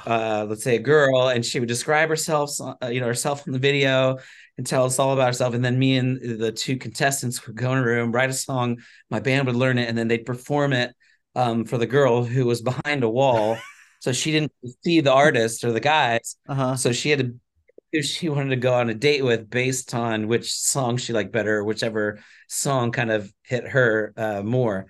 [0.06, 3.54] uh, let's say a girl, and she would describe herself, uh, you know, herself in
[3.54, 4.18] the video
[4.58, 5.54] and tell us all about herself.
[5.54, 8.80] And then me and the two contestants would go in a room, write a song.
[9.10, 10.94] My band would learn it, and then they'd perform it
[11.36, 13.58] um, for the girl who was behind a wall.
[14.00, 14.52] so she didn't
[14.84, 16.38] see the artist or the guys.
[16.48, 16.76] Uh-huh.
[16.76, 17.36] So she had to
[17.94, 21.32] who she wanted to go on a date with based on which song she liked
[21.32, 24.88] better, whichever song kind of hit her uh, more.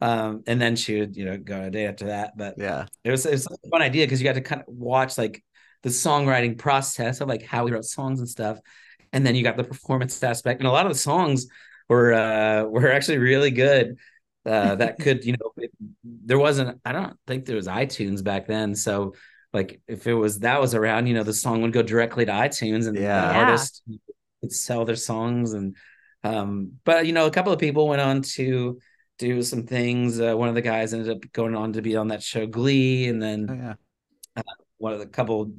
[0.00, 2.36] Um, and then she would, you know, go on a date after that.
[2.36, 2.86] But Yeah.
[3.04, 5.42] it was it was a fun idea because you got to kind of watch like
[5.82, 8.58] the songwriting process of like how we wrote songs and stuff,
[9.12, 10.60] and then you got the performance aspect.
[10.60, 11.46] And a lot of the songs
[11.88, 13.96] were uh, were actually really good.
[14.46, 15.70] Uh, that could you know it,
[16.02, 19.14] there wasn't I don't think there was iTunes back then, so
[19.52, 22.32] like if it was that was around, you know, the song would go directly to
[22.32, 23.02] iTunes and Yeah.
[23.22, 23.36] the Yeah.
[23.36, 23.82] artist
[24.40, 25.76] could sell their songs and
[26.24, 28.78] um but you know a couple of people went on to
[29.20, 32.08] do some things uh, one of the guys ended up going on to be on
[32.08, 34.42] that show glee and then Oh yeah.
[34.78, 35.52] one of the couple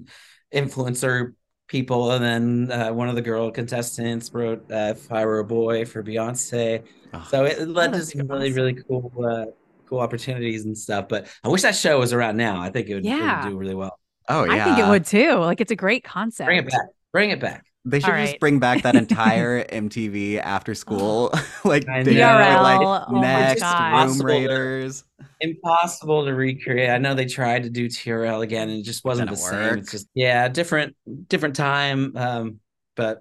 [0.53, 1.33] influencer
[1.67, 5.45] people and then uh, one of the girl contestants wrote uh, if i were a
[5.45, 8.55] boy for beyonce Oh, so it led to some really awesome.
[8.55, 9.45] really cool uh,
[9.87, 12.95] cool opportunities and stuff but i wish that show was around now i think it
[12.95, 13.09] would, it
[13.45, 13.97] would do really well
[14.29, 14.53] oh yeah.
[14.53, 15.35] I think it would too.
[15.35, 16.47] Like it's a great concept.
[16.47, 20.39] bring it back bring it back They should All just bring back that entire MTV
[20.39, 21.31] after school,
[21.65, 22.19] like I dinner,
[22.61, 25.03] like oh next room Impossible to- raiders.
[25.39, 26.89] impossible to recreate.
[26.91, 29.77] I know they tried to do TRL again, and it just wasn't the Didn't same.
[29.79, 30.95] It's just yeah, different
[31.27, 32.15] different time.
[32.15, 32.59] Um,
[32.95, 33.19] but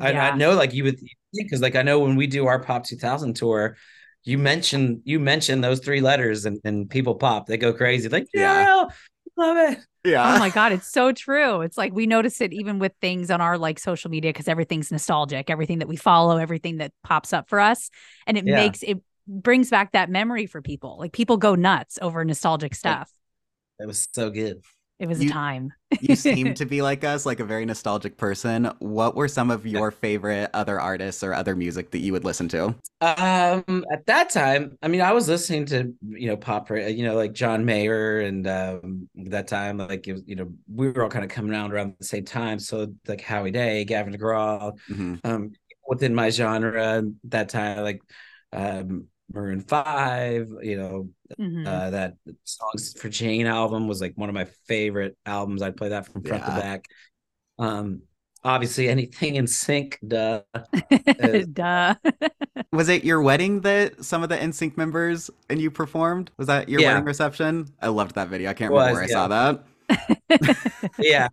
[0.00, 0.30] I, Yeah.
[0.32, 0.98] I know like you would
[1.32, 3.76] because like I know when we do our Pop 2000 tour,
[4.24, 7.46] you mention you mention those three letters, and, and people pop.
[7.46, 8.08] They go crazy.
[8.08, 8.64] Like Yeah.
[8.66, 8.90] TRL,
[9.36, 9.78] love it.
[10.06, 10.36] Yeah.
[10.36, 11.60] Oh my god, it's so true.
[11.62, 14.90] It's like we notice it even with things on our like social media because everything's
[14.90, 17.90] nostalgic, everything that we follow, everything that pops up for us,
[18.26, 18.56] and it Yeah.
[18.56, 20.98] makes it brings back that memory for people.
[20.98, 23.10] Like people go nuts over nostalgic stuff.
[23.78, 24.62] That was so good.
[24.98, 25.72] It was You- a time.
[26.00, 28.70] you seem to be like us, like a very nostalgic person.
[28.78, 32.48] What were some of your favorite other artists or other music that you would listen
[32.48, 32.74] to?
[33.02, 37.14] Um, at that time, I mean, I was listening to you know pop, you know,
[37.14, 41.10] like John Mayer, and um, that time, like it was, you know, we were all
[41.10, 42.58] kind of coming around around the same time.
[42.58, 45.20] So like Howie Day, Gavin DeGraw, Mhm.
[45.24, 45.52] um,
[45.86, 48.00] within my genre that time, like
[48.52, 51.66] um, Maroon Five, you know, Mhm.
[51.66, 55.62] uh, that songs for Jane album was like one of my favorite albums.
[55.62, 56.54] I'd play that from front Yeah.
[56.54, 56.84] to back.
[57.58, 58.02] Um,
[58.44, 60.42] obviously anything NSYNC, duh.
[61.52, 61.94] Duh.
[62.72, 66.30] Was it your wedding that some of the NSYNC members and you performed?
[66.36, 66.92] Was that your Yeah.
[66.92, 67.68] wedding reception?
[67.80, 68.50] I loved that video.
[68.50, 70.88] I can't It remember was, where I saw that.
[70.98, 71.28] yeah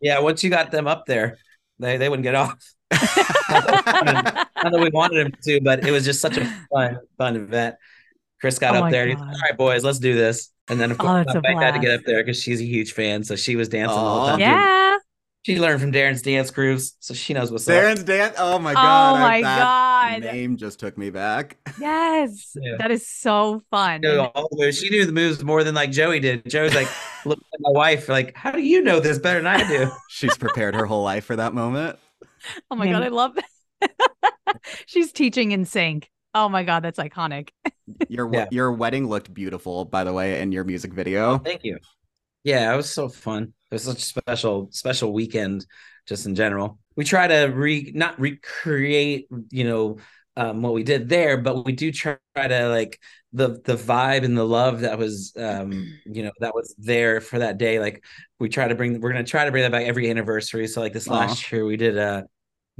[0.00, 1.36] yeah once you got them up there
[1.80, 2.56] they they wouldn't get off
[2.92, 7.74] not that we wanted them to but it was just such a fun fun event
[8.40, 9.02] Chris got Oh up there.
[9.02, 10.50] And he's like, All right, boys, let's do this.
[10.68, 12.40] And then of Oh, course that's a my wife had to get up there because
[12.40, 14.26] she's a huge fan, so she was dancing the whole Aw.
[14.30, 14.38] time.
[14.38, 14.96] doing- Yeah.
[15.42, 17.74] She learned from Darrin's dance grooves, so she knows what's up.
[17.74, 18.36] Darrin's dance.
[18.38, 19.16] Oh my Oh god.
[19.16, 19.58] I- my that
[20.22, 20.32] God.
[20.34, 21.56] Name just took me back.
[21.80, 22.54] Yes.
[22.60, 22.76] Yeah.
[22.78, 24.02] That is so fun.
[24.02, 24.78] She knew And- all the moves.
[24.78, 26.48] She knew the moves more than like Joey did.
[26.48, 26.88] Joey's like,
[27.24, 29.90] look at my wife, like, how do you know this better than I do?
[30.10, 31.98] She's prepared her whole life for that moment.
[32.70, 33.02] Oh my God.
[33.02, 34.60] I love that.
[34.86, 36.04] She's teaching NSYNC.
[36.34, 36.82] Oh my God.
[36.82, 37.50] That's iconic.
[38.08, 38.46] Your Yeah.
[38.50, 41.38] your wedding looked beautiful, by the way, in your music video.
[41.38, 41.78] Thank you.
[42.44, 43.52] Yeah, it was so fun.
[43.70, 45.66] It was such a special, special weekend,
[46.06, 46.78] just in general.
[46.96, 49.98] We try to re not recreate, you know,
[50.36, 52.98] um, what we did there, but we do try to like
[53.32, 57.38] the the vibe and the love that was um, you know, that was there for
[57.40, 57.78] that day.
[57.78, 58.02] Like
[58.38, 60.66] we try to bring we're gonna try to bring that back every anniversary.
[60.68, 61.14] So like this Aw.
[61.14, 62.26] last year we did a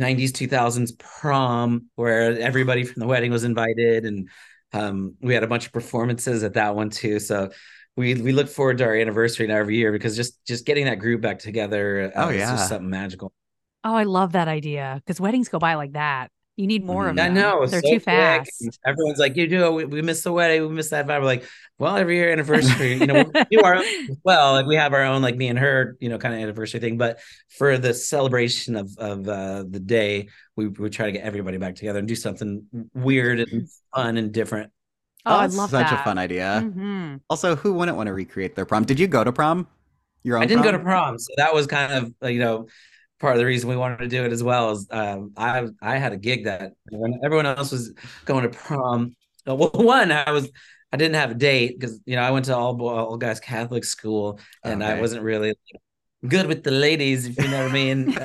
[0.00, 4.28] 90s 2000s prom where everybody from the wedding was invited and
[4.72, 7.50] um, we had a bunch of performances at that one too so
[7.96, 10.98] we we look forward to our anniversary now every year because just just getting that
[11.00, 12.50] group back together uh, Oh, is yeah.
[12.52, 13.32] just something magical
[13.84, 16.30] Oh, I love that idea because weddings go by like that.
[16.60, 17.20] You need more of Mhm.
[17.20, 17.34] I them.
[17.34, 18.02] know They're so too quick.
[18.04, 18.78] fast.
[18.86, 21.44] everyone's like you do we, we missed the wedding we missed that vibe we're like
[21.78, 24.92] well every year anniversary you know we do our own as well like we have
[24.92, 27.18] our own like me and her you know kind of anniversary thing but
[27.48, 31.74] for the celebration of of uh the day we we try to get everybody back
[31.76, 34.70] together and do something weird and fun and different
[35.26, 36.00] Oh, I love such that.
[36.00, 36.60] a fun idea.
[36.62, 38.84] hmm Also, who wouldn't want to recreate their prom?
[38.84, 39.66] Did you go to prom?
[40.22, 40.86] Your own I didn't go to prom?
[41.16, 42.68] prom, so that was kind of uh, you know
[43.20, 44.72] part of the reason we wanted to do it as well.
[44.72, 47.92] Is um, I I had a gig that when everyone else was
[48.24, 49.14] going to prom.
[49.48, 50.50] uh, Well, one I was
[50.92, 53.84] I didn't have a date because you know I went to all all guys Catholic
[53.84, 55.54] school and I wasn't really
[56.26, 58.12] good with the ladies, if you know what I mean.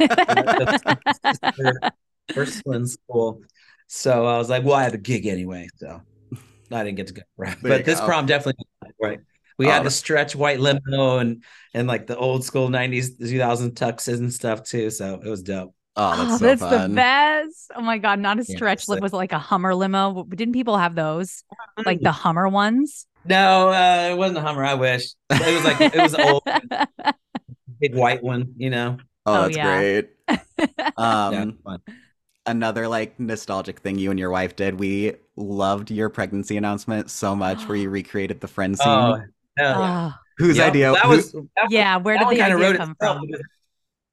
[2.33, 3.43] First one school,
[3.87, 6.01] so I was like, well, I have a gig anyway, so
[6.71, 7.21] I didn't get to go.
[7.37, 8.07] Right, but this go.
[8.07, 8.65] prom definitely
[8.99, 9.19] right.
[9.57, 13.71] We Oh, had the stretch white limo and and like the old school '90s, 2000
[13.75, 14.89] tuxes and stuff too.
[14.89, 15.73] So it was dope.
[15.97, 16.91] Oh, that's oh, so that's fun.
[16.91, 17.71] the best.
[17.75, 18.19] Oh my God.
[18.19, 20.23] Not a stretch it's lip like- was like a Hummer limo.
[20.25, 21.43] Didn't people have those?
[21.85, 23.07] Like the Hummer ones?
[23.23, 24.63] No, uh, it wasn't a Hummer.
[24.65, 26.43] I wish it was like it was old
[27.79, 28.53] big white one.
[28.57, 29.77] You know, Oh, Oh, that's yeah.
[29.77, 30.09] great.
[30.97, 31.79] Um, yeah, fun.
[32.45, 34.79] another like nostalgic thing you and your wife did.
[34.79, 38.87] We loved your pregnancy announcement so much, where you recreated the friend scene.
[38.87, 39.25] Oh, hell
[39.57, 40.11] yeah.
[40.11, 40.91] Oh, Whose Yep, idea?
[40.91, 41.97] That was that yeah.
[41.97, 43.21] Where did one the kind of idea wrote come from?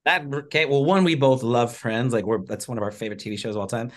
[0.05, 3.20] That okay, well, one, we both love Friends, like we're that's one of our favorite
[3.20, 3.92] TV shows of all time.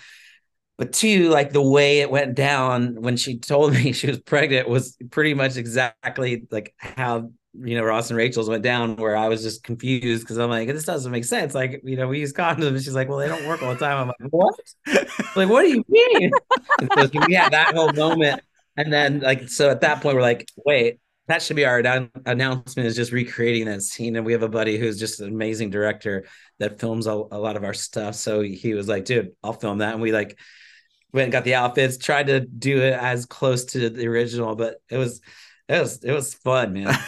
[0.77, 4.67] But two, like the way it went down when she told me she was pregnant
[4.67, 9.29] was pretty much exactly like how you know Ross and Rachel's went down, where I
[9.29, 11.55] was just confused because I'm like, this doesn't make sense.
[11.55, 12.67] Like, you know, we use condoms.
[12.67, 13.97] And she's like, well, they don't work all the time.
[13.97, 14.55] I'm like, what?
[15.35, 16.31] like, what do you mean?
[16.79, 18.41] and so we had that whole moment,
[18.77, 22.09] and then like, so at that point, we're like, wait, that should be our annou-
[22.25, 25.69] announcement is just recreating that scene and we have a buddy who's just an amazing
[25.69, 26.25] director
[26.59, 29.79] that films a, a lot of our stuff so he was like dude i'll film
[29.79, 30.37] that and we like
[31.13, 34.77] went and got the outfits tried to do it as close to the original but
[34.89, 35.21] it was
[35.67, 36.97] it was it was fun man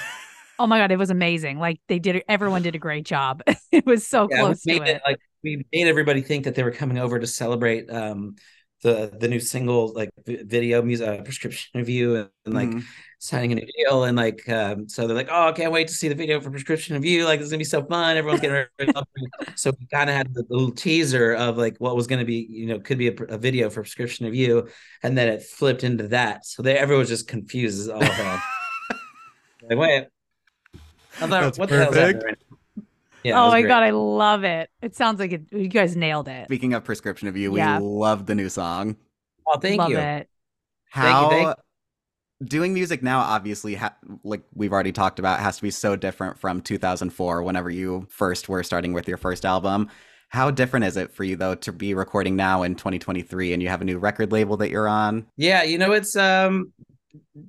[0.59, 1.59] Oh my god, it was amazing.
[1.59, 3.43] Like they did everyone did a great job.
[3.71, 4.87] it was so yeah, close to it.
[4.87, 8.35] it like we made everybody think that they were coming over to celebrate um
[8.83, 12.83] the the new single like video music uh, prescription review and, and like Mhm.
[13.19, 15.93] signing a new deal and like um so they're like oh I can't wait to
[15.95, 17.25] see the video for Prescription Of You.
[17.25, 18.15] Like it's gonna be so fun.
[18.17, 18.91] Everyone's getting ready
[19.55, 22.67] so we kind of had the little teaser of like what was gonna be you
[22.67, 24.67] know could be a, a video for Prescription Of You
[25.01, 26.45] and then it flipped into that.
[26.45, 28.41] So they everyone was just confused as all hell.
[29.69, 30.05] Like wait
[31.19, 32.23] I thought That's what the hell is perfect.
[32.23, 32.83] happening right now?
[33.27, 33.69] Yeah oh my great.
[33.69, 34.69] god, I love it.
[34.81, 36.45] It sounds like it, you guys nailed it.
[36.45, 38.97] Speaking of prescription of you, we love the new song.
[39.47, 40.01] oh thank love you it.
[40.01, 41.57] Thank you, How thank
[42.43, 46.37] doing music now, obviously, ha- like we've already talked about, has to be so different
[46.37, 49.89] from 2004, whenever you first were starting with your first album.
[50.29, 53.69] How different is it for you though to be recording now in 2023 and you
[53.69, 55.25] have a new record label that you're on?
[55.37, 56.73] Yeah, you know, it's um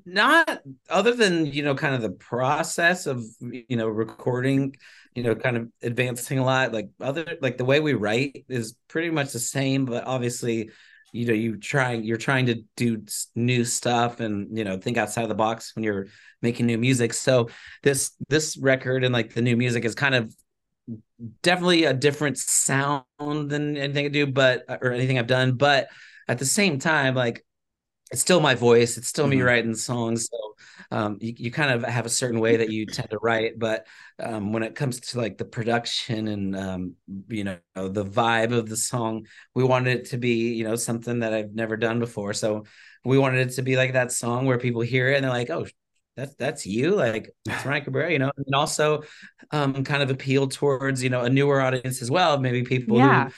[0.06, 4.76] not other than, you know, kind of the process of, you know, recording,
[5.18, 8.76] you know, kind of advancing a lot, like other like the way we write is
[8.86, 10.70] pretty much the same, but obviously,
[11.12, 13.02] you know, you trying you're trying to do
[13.34, 16.06] new stuff and, you know, think outside of the box when you're
[16.40, 17.12] making new music.
[17.14, 17.48] So
[17.82, 20.32] this this record and like the new music is kind of
[21.42, 25.56] definitely a different sound than anything I do, but or anything I've done.
[25.56, 25.88] But
[26.28, 27.44] at the same time, like
[28.10, 28.96] it's still my voice.
[28.96, 29.42] It's still me Mhm.
[29.42, 30.28] writing songs.
[30.30, 30.54] So
[30.90, 33.58] um, you, you kind of have a certain way that you tend to write.
[33.58, 33.86] But
[34.18, 36.94] um, when it comes to like the production and um,
[37.28, 41.20] you know the vibe of the song, we wanted it to be you know something
[41.20, 42.32] that I've never done before.
[42.34, 42.64] So
[43.04, 45.50] we wanted it to be like that song where people hear it and they're like,
[45.50, 45.66] oh,
[46.16, 49.02] that's that's you, like that's Ryan Cabrera, you know, and also
[49.50, 53.00] um, kind of appeal towards you know a newer audience as well, maybe people Yeah.
[53.00, 53.30] who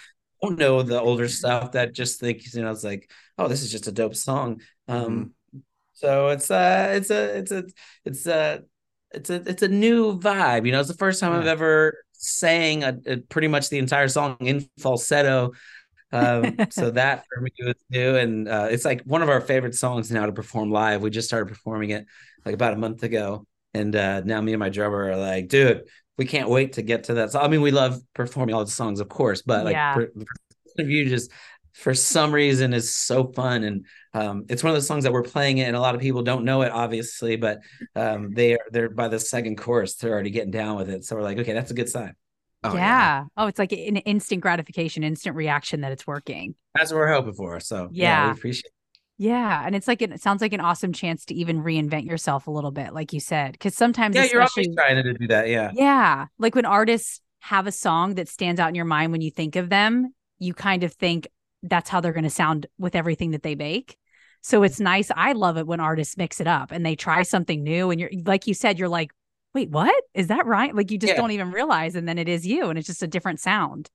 [0.42, 3.70] don't know the older stuff that just think you know it's like, oh, this is
[3.70, 4.60] just a dope song.
[4.88, 5.32] Um,
[5.94, 7.64] so it's uh, it's a it's a
[8.04, 8.62] it's a
[9.12, 10.80] it's a it's a new vibe, you know.
[10.80, 14.68] It's the first time I've ever sang a, a- pretty much the entire song in
[14.78, 15.52] falsetto.
[16.12, 19.74] Um, so that for me was new, and uh, it's like one of our favorite
[19.74, 21.02] songs now to perform live.
[21.02, 22.06] We just started performing it
[22.44, 25.84] like about a month ago, and uh, now me and my drummer are like, dude,
[26.20, 27.32] we can't wait to get to that.
[27.32, 29.94] So I mean, we love performing all the songs, of course, but like Yeah.
[29.94, 30.10] per,
[30.76, 31.30] you just
[31.72, 35.22] for some reason is so fun, and um, it's one of those songs that we're
[35.22, 37.60] playing it, and a lot of people don't know it, obviously, but
[37.96, 41.04] um, they are they're by the second chorus, they're already getting down with it.
[41.06, 42.14] So we're like, okay, that's a good sign.
[42.62, 43.24] Oh, yeah.
[43.38, 46.54] Oh, it's like an instant gratification, instant reaction that it's working.
[46.74, 47.58] That's what we're hoping for.
[47.60, 48.26] So yeah, Yeah.
[48.26, 48.72] we appreciate.
[49.20, 49.62] Yeah.
[49.66, 52.70] And it's like, it sounds like an awesome chance to even reinvent yourself a little
[52.70, 53.60] bit, like you said.
[53.60, 55.46] Cause sometimes, Yeah, you're always trying to do that.
[55.50, 55.70] Yeah.
[55.74, 59.30] yeah, like when artists have a song that stands out in your mind when you
[59.30, 61.28] think of them, you kind of think
[61.62, 63.98] that's how they're going to sound with everything that they make.
[64.40, 65.10] So it's nice.
[65.14, 67.90] I love it when artists mix it up and they try something new.
[67.90, 69.10] And you're, like you said, you're like,
[69.52, 69.94] wait, what?
[70.14, 70.74] Is that right?
[70.74, 71.20] Like you just Yeah.
[71.20, 71.94] don't even realize.
[71.94, 73.90] And then it is you and it's just a different sound.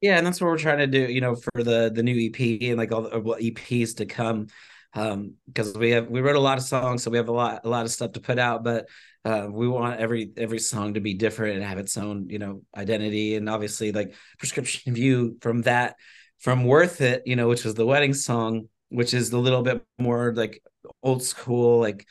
[0.00, 2.70] Yeah, and that's what we're trying to do, you know, for the the new EP
[2.70, 4.46] and like all the well, EPs to come.
[4.94, 7.60] Um, because we have we wrote a lot of songs, so we have a lot
[7.64, 8.88] a lot of stuff to put out, but
[9.24, 12.62] uh, we want every every song to be different and have its own, you know,
[12.76, 13.36] identity.
[13.36, 15.96] And obviously, like Prescription Of You from that,
[16.38, 19.84] from Worth It, you know, which was the wedding song, which is a little bit
[19.98, 20.62] more like
[21.02, 22.06] old school, like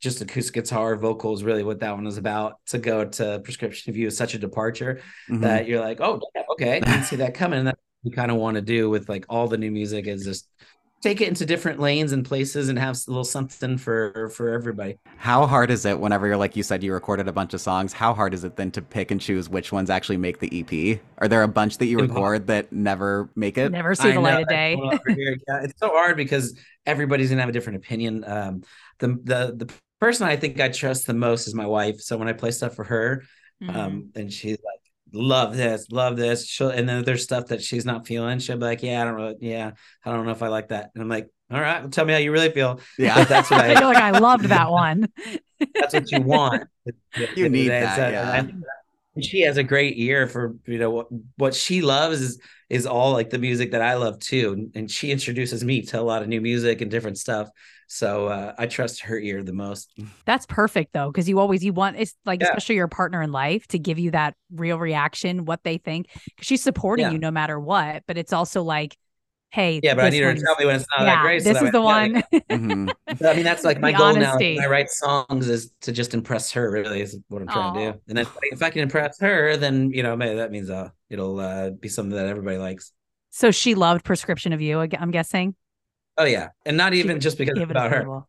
[0.00, 2.56] just acoustic guitar vocals, really what that one was about.
[2.66, 5.40] To go to Prescription Of You is such a departure Mhm.
[5.42, 7.58] that you're like, oh, yeah, okay, didn't see that coming.
[7.60, 10.06] And that's what we kind of want to do with like all the new music
[10.06, 10.48] is just
[11.02, 14.98] take it into different lanes and places and have a little something for for everybody.
[15.16, 17.94] How hard is it whenever you're like you said you recorded a bunch of songs?
[17.94, 21.00] How hard is it then to pick and choose which ones actually make the EP?
[21.16, 23.72] Are there a bunch that you record that never make it?
[23.72, 24.76] Never see I the light know of day.
[24.76, 25.36] going over here.
[25.48, 28.22] Yeah, it's so hard because everybody's gonna have a different opinion.
[28.26, 28.62] Um,
[29.00, 32.00] the the the person I think I trust the most is my wife.
[32.00, 33.22] So when I play stuff for her,
[33.62, 33.76] Mhm.
[33.76, 34.80] um, and she's like,
[35.12, 36.46] love this, love this.
[36.46, 38.38] She'll and then there's stuff that she's not feeling.
[38.38, 39.72] She'll be like, yeah, I don't know, yeah,
[40.04, 40.90] I don't know if I like that.
[40.94, 42.80] And I'm like, all right, well, tell me how you really feel.
[42.98, 43.14] Yeah.
[43.16, 45.08] But that's what I you're like, I loved that one.
[45.74, 46.64] that's what you want.
[47.36, 48.30] You need that, uh, yeah.
[48.32, 48.36] I
[49.16, 52.86] and she has a great ear for you know what what she loves is is
[52.86, 56.02] all like the music that I love too, and, and she introduces me to a
[56.02, 57.48] lot of new music and different stuff.
[57.92, 59.92] So uh, I trust her ear the most.
[60.24, 62.46] That's perfect though, because you always you want it's like Yeah.
[62.46, 66.06] especially your partner in life to give you that real reaction, what they think.
[66.24, 67.12] Because she's supporting Yeah.
[67.12, 68.96] you no matter what, but it's also like,
[69.50, 71.42] hey, Yeah, but I this need her to tell me when it's not that great.
[71.42, 72.86] so this that is way- the yeah, one.
[72.86, 72.94] Mhm.
[73.18, 74.30] But, I mean, that's like my The goal now.
[74.30, 74.54] honesty.
[74.54, 76.70] When I write songs is to just impress her.
[76.70, 78.00] Really, is what I'm trying to do.
[78.06, 81.40] And then if I can impress her, then you know, maybe that means uh, it'll
[81.40, 82.92] uh, be something that everybody likes.
[83.30, 84.78] so she loved prescription of you.
[84.78, 85.56] I'm guessing.
[86.20, 88.22] Oh yeah, and not even She just because Gave it's it about her.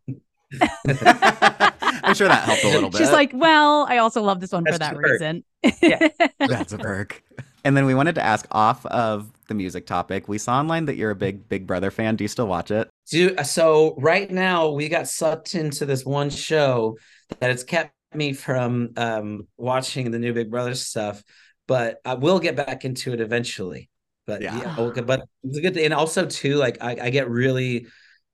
[2.03, 2.99] I'm sure that helped a little bit.
[2.99, 5.43] She's like, well, I also love this one for that reason.
[5.81, 6.07] Yeah.
[6.39, 7.21] That's a perk.
[7.65, 10.29] And then we wanted to ask off of the music topic.
[10.29, 12.15] We saw online that you're a big Big Brother fan.
[12.15, 12.89] Do you still watch it?
[13.09, 16.97] Do so right now we got sucked into this one show
[17.41, 21.21] that has kept me from um watching the new Big Brother stuff,
[21.67, 23.89] but I will get back into it eventually.
[24.31, 24.57] But Yeah.
[24.57, 25.85] yeah, okay, but it's a good thing.
[25.85, 27.87] And also too, like I, I get really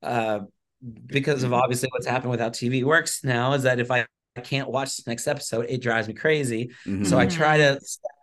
[0.03, 0.39] uh
[1.07, 4.05] because of obviously what's happened with how TV works now, is that if I,
[4.43, 6.69] can't watch the next episode, it drives me crazy.
[6.85, 7.07] Mhm.
[7.07, 7.31] So I Mhm.
[7.31, 7.79] try to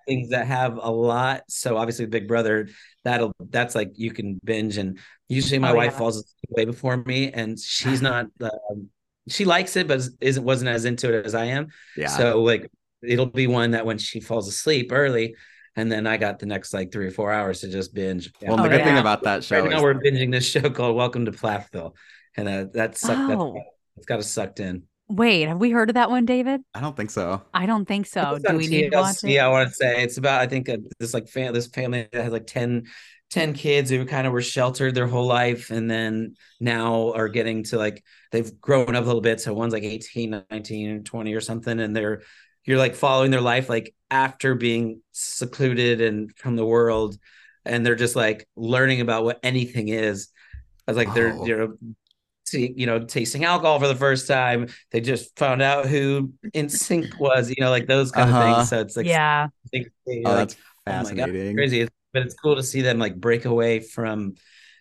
[0.06, 1.42] things that have a lot.
[1.48, 2.68] So obviously, Big Brother,
[3.02, 5.98] that'll that's like you can binge, and usually my Oh, wife yeah.
[5.98, 8.26] falls asleep way before me, and she's not.
[8.40, 8.90] Um,
[9.28, 11.68] she likes it, but isn't wasn't as into it as I am.
[11.96, 12.06] yeah.
[12.16, 12.70] So like
[13.02, 15.34] it'll be one that when she falls asleep early,
[15.76, 18.30] and then I got the next like three or four hours to just binge.
[18.40, 18.50] Yeah.
[18.50, 20.48] well, and the Oh, good thing about that show right now is we're binging this
[20.48, 21.94] show called Welcome to Plathville,
[22.36, 23.32] and uh, that's sucked.
[23.32, 23.54] Oh.
[23.54, 24.84] That's, it's got us sucked in.
[25.08, 26.62] Wait, have we heard of that one, David?
[26.74, 27.42] I don't think so.
[27.52, 28.36] I don't think so.
[28.36, 29.38] It's Do on we need to watch TLC, it?
[29.38, 32.24] I want to say it's about I think uh, this like fam- this family that
[32.24, 32.84] has like 10,
[33.30, 37.64] 10 kids who kind of were sheltered their whole life and then now are getting
[37.64, 38.02] to like
[38.32, 41.94] they've grown up a little bit so one's like 18 19 20 or something and
[41.94, 42.22] they're
[42.64, 47.16] you're like following their life like after being secluded and from the world
[47.64, 50.28] and they're just like learning about what anything is
[50.86, 51.46] as like they're Oh.
[51.46, 51.76] you know
[52.46, 57.18] see, you know tasting alcohol for the first time they just found out who NSYNC
[57.18, 58.54] was you know like those kind of Uh-huh.
[58.56, 59.48] things so it's like yeah.
[59.70, 61.56] think- Oh, like, that's oh God, fascinating.
[61.56, 64.34] crazy but it's cool to see them like break away from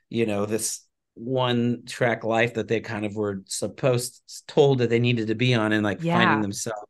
[0.09, 0.81] you know this
[1.15, 5.53] one track life that they kind of were supposed told that they needed to be
[5.53, 6.17] on and like Yeah.
[6.17, 6.81] finding themselves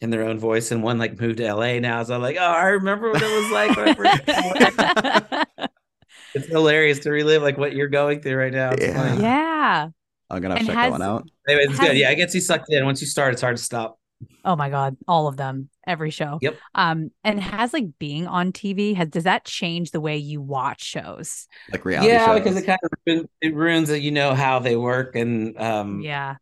[0.00, 2.42] in their own voice and one like moved to LA now so I'm like oh
[2.44, 5.68] I remember what it was like when I first-
[6.34, 8.94] it's hilarious to relive like what you're going through right now it's Yeah.
[9.08, 9.22] funny.
[9.22, 9.88] yeah.
[10.30, 11.28] I'm gonna have And to check has- that one out.
[11.48, 13.56] anyway it's Has- good yeah it gets you sucked in once you start it's hard
[13.56, 13.98] to stop
[14.44, 16.40] Oh my god, all of them, every show.
[16.42, 16.56] Yep.
[16.74, 20.82] Um, and has like being on TV has does that change the way you watch
[20.82, 21.46] shows?
[21.70, 22.40] Like reality yeah shows.
[22.40, 26.00] because it kind of ruins, it ruins that you know how they work and um
[26.00, 26.36] yeah.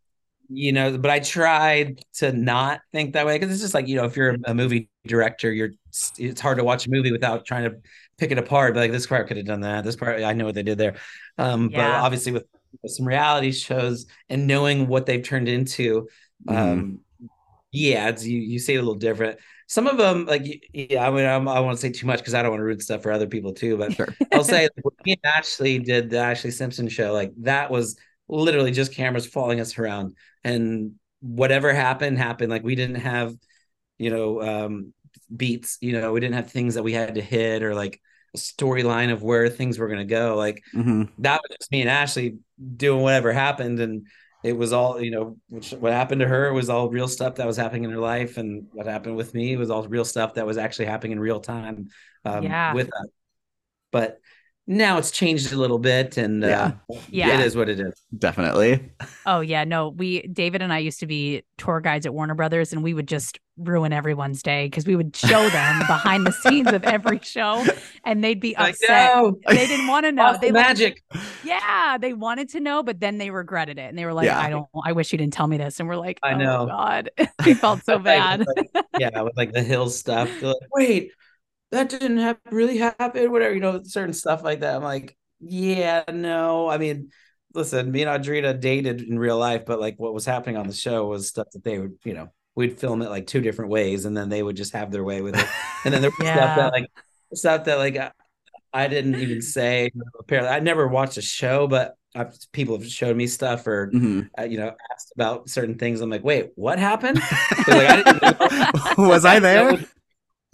[0.49, 3.97] You know but i tried to not think that way because it's just like you
[3.97, 5.71] know if you're a movie director you're
[6.19, 7.77] it's hard to watch a movie without trying to
[8.17, 10.45] pick it apart but like this part could have done that this part i know
[10.45, 10.97] what they did there
[11.39, 12.45] um but obviously with,
[12.83, 16.07] with some reality shows and knowing what they've turned into
[16.49, 16.57] Mhm.
[16.57, 17.01] um
[17.73, 21.11] yeah it's, you you see it a little different some of them like yeah i
[21.11, 23.11] mean I'm, i won't say too much because i don't want to ruin stuff for
[23.13, 24.09] other people too but Sure.
[24.33, 27.97] I'll say like, when me and Ashlee did the Ashlee Simpson show, like that was
[28.29, 32.51] literally just cameras following us around, and whatever happened happened.
[32.51, 33.35] Like we didn't have,
[33.99, 34.93] you know, um,
[35.35, 35.79] beats.
[35.81, 38.01] You know, we didn't have things that we had to hit or like
[38.35, 40.37] a storyline of where things were gonna go.
[40.37, 41.09] Like Mhm.
[41.19, 42.39] that was just me and Ashlee
[42.77, 44.07] doing whatever happened, and
[44.45, 45.37] it was all you know.
[45.49, 48.37] Which, what happened to her was all real stuff that was happening in her life,
[48.37, 51.41] and what happened with me was all real stuff that was actually happening in real
[51.41, 51.89] time
[52.25, 52.75] um, Yeah.
[52.75, 53.09] with us.
[53.93, 54.21] But
[54.67, 56.73] now it's changed a little bit, and uh,
[57.09, 57.39] Yeah.
[57.41, 57.95] it is what it is.
[58.19, 58.91] Definitely.
[59.25, 62.73] Oh yeah, no, we David and I used to be tour guides at Warner Brothers
[62.73, 66.71] and we would just ruin everyone's day because we would show them behind the scenes
[66.73, 67.65] of every show
[68.05, 69.15] and they'd be Like, upset.
[69.15, 70.25] no, They didn't want to know.
[70.25, 71.03] lost They the like- magic.
[71.43, 74.39] yeah, they wanted to know, but then they regretted it and they were like, Yeah.
[74.41, 75.81] I don't I wish you didn't tell me this.
[75.81, 76.67] And we're like, I oh know.
[76.67, 77.11] God.
[77.47, 78.45] we felt so bad.
[78.57, 80.29] like, yeah, with like the hill stuff.
[80.43, 81.13] Like, Wait,
[81.73, 83.31] that didn't have really happen.
[83.31, 84.77] Whatever, you know, certain stuff like that.
[84.77, 86.69] I'm like, yeah, no.
[86.69, 87.11] I mean,
[87.55, 90.73] listen, me and Audrina dated in real life, but like what was happening on the
[90.75, 94.05] show was stuff that they would, you know, we'd film it like two different ways,
[94.05, 95.53] and then they would just have their way with it.
[95.85, 96.37] And then there was Yeah.
[96.37, 96.91] stuff that like
[97.35, 98.13] stuff that like I,
[98.73, 99.91] I didn't even say.
[100.19, 104.31] Apparently, I never watched a show, but I've, people have showed me stuff or Mhm.
[104.39, 106.01] uh, you know asked about certain things.
[106.01, 107.23] I'm like, wait, what happened?
[107.67, 109.79] like, I Was I there?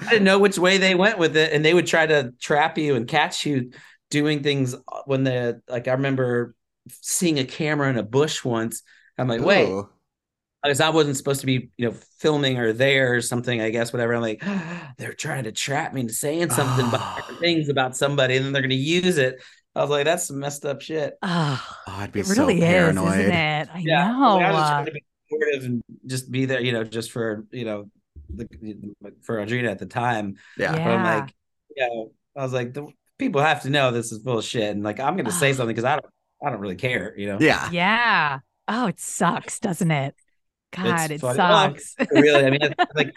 [0.07, 2.78] I didn't know which way they went with it, and they would try to trap
[2.78, 3.70] you and catch you
[4.11, 4.74] doing things
[5.07, 5.88] when the like.
[5.88, 6.55] I remember
[6.88, 8.82] seeing a camera in a bush once.
[9.18, 9.88] I'm like, wait, Ooh.
[10.62, 13.61] because I wasn't supposed to be, you know, filming or there or something.
[13.61, 14.14] I guess whatever.
[14.14, 14.42] I'm like,
[14.98, 17.36] they're trying to trap me into saying something about Oh.
[17.40, 19.42] things about somebody, and then they're going to use it.
[19.74, 21.14] I was like, that's some messed up shit.
[21.22, 23.18] Oh, Oh, I'd be it so really is, paranoid.
[23.20, 23.68] isn't it?
[23.72, 24.36] I Yeah, know.
[24.36, 27.11] Like, I was just trying to be supportive and just be there, you know, just
[27.11, 27.90] for you know,
[28.36, 30.36] the, for Audrina at the time.
[30.58, 30.72] Yeah.
[30.72, 30.90] But Yeah.
[30.90, 31.34] I'm like,
[31.76, 31.88] yeah,
[32.36, 35.26] I was like, the people have to know this is bullshit, and like I'm going
[35.26, 36.06] to say something because I don't,
[36.44, 37.38] I don't really care, you know.
[37.40, 37.70] Yeah.
[37.70, 38.38] yeah.
[38.68, 40.14] Oh, it sucks, doesn't it?
[40.74, 41.38] God, it funny.
[41.38, 41.96] Well, sucks.
[42.10, 43.14] really, I mean, it's like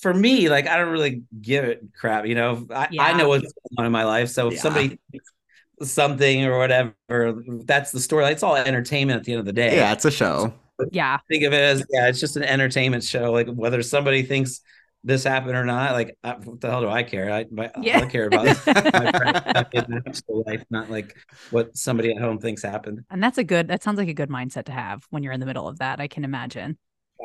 [0.00, 2.66] for me, like I don't really give it crap, you know.
[2.70, 4.60] I, I know what's going on in my life, so if Yeah.
[4.60, 4.98] somebody
[5.82, 6.94] something or whatever,
[7.64, 8.26] that's the story.
[8.26, 9.76] It's all entertainment at the end of the day.
[9.76, 10.52] Yeah, it's a show.
[10.92, 11.18] Yeah.
[11.28, 13.30] think of it as yeah, it's just an entertainment show.
[13.32, 14.60] Like whether somebody thinks
[15.04, 17.30] this happened or not, like I, what the hell do I care?
[17.32, 18.00] I my, Yeah.
[18.00, 18.54] I care about my
[19.12, 21.16] friend- actual life, not like
[21.50, 23.04] what somebody at home thinks happened.
[23.10, 25.40] And that's a good that sounds like a good mindset to have when you're in
[25.40, 26.00] the middle of that.
[26.00, 26.78] I can imagine.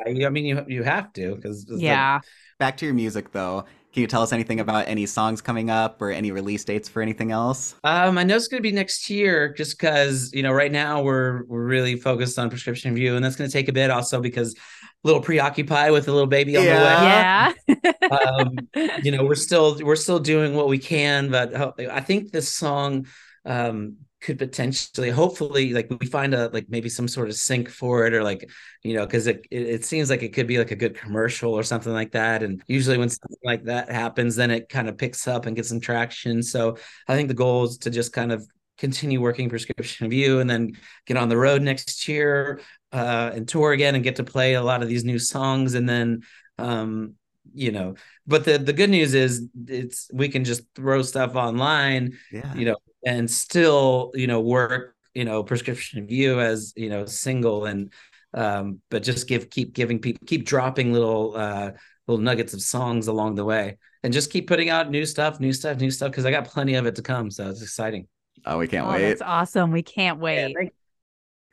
[0.06, 2.20] I, I mean, you you have to because Yeah.
[2.58, 3.64] Back to your music though.
[3.92, 7.00] Can you tell us anything about any songs coming up or any release dates for
[7.00, 7.74] anything else?
[7.84, 11.02] Um, I know it's going to be next year, just because you know right now
[11.02, 13.90] we're we're really focused on prescription of you, and that's going to take a bit
[13.90, 14.58] also because a
[15.04, 17.52] little preoccupied with a little baby on Yeah.
[17.66, 17.76] Yeah.
[17.78, 17.78] the
[18.10, 18.18] way.
[18.18, 22.52] Um, you know, we're still we're still doing what we can, but I think this
[22.52, 23.06] song
[23.46, 28.06] um could potentially hopefully like we find a like maybe some sort of sync for
[28.06, 28.50] it or like
[28.82, 31.52] you know because it, it it seems like it could be like a good commercial
[31.54, 32.42] or something like that.
[32.42, 35.68] And usually when something like that happens then it kind of picks up and gets
[35.68, 36.42] some traction.
[36.42, 38.46] So i think the goal is to just kind of
[38.76, 40.72] continue working prescription of you and then
[41.06, 42.60] get on the road next year
[42.92, 45.74] uh and tour again and get to play a lot of these new songs.
[45.74, 46.22] And then
[46.58, 47.14] um
[47.54, 47.94] you know
[48.26, 52.54] but the the good news is it's we can just throw stuff online Yeah.
[52.54, 52.76] you know
[53.06, 57.92] and still you know work you know prescription of you as you know single and
[58.34, 61.70] um but just give keep giving people keep dropping little uh
[62.06, 65.52] little nuggets of songs along the way and just keep putting out new stuff new
[65.52, 68.06] stuff new stuff because i got plenty of it to come so it's exciting
[68.46, 69.02] Oh, we can't Oh, wait.
[69.02, 69.72] it's awesome.
[69.72, 70.54] We can't wait.
[70.56, 70.72] thank-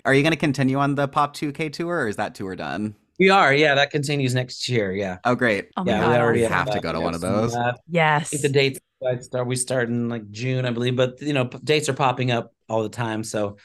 [0.06, 2.93] Are you going to continue on the Pop 2K tour or is that tour done?
[3.20, 5.70] We are yeah that continues next year yeah Oh, great.
[5.78, 6.09] oh yeah God.
[6.11, 7.55] we already have to go to one of those.
[7.55, 8.30] uh, yes.
[8.41, 11.59] the dates I start we start in like June, I believe, but you know, p-
[11.63, 13.24] dates are popping up all the time.
[13.24, 13.57] So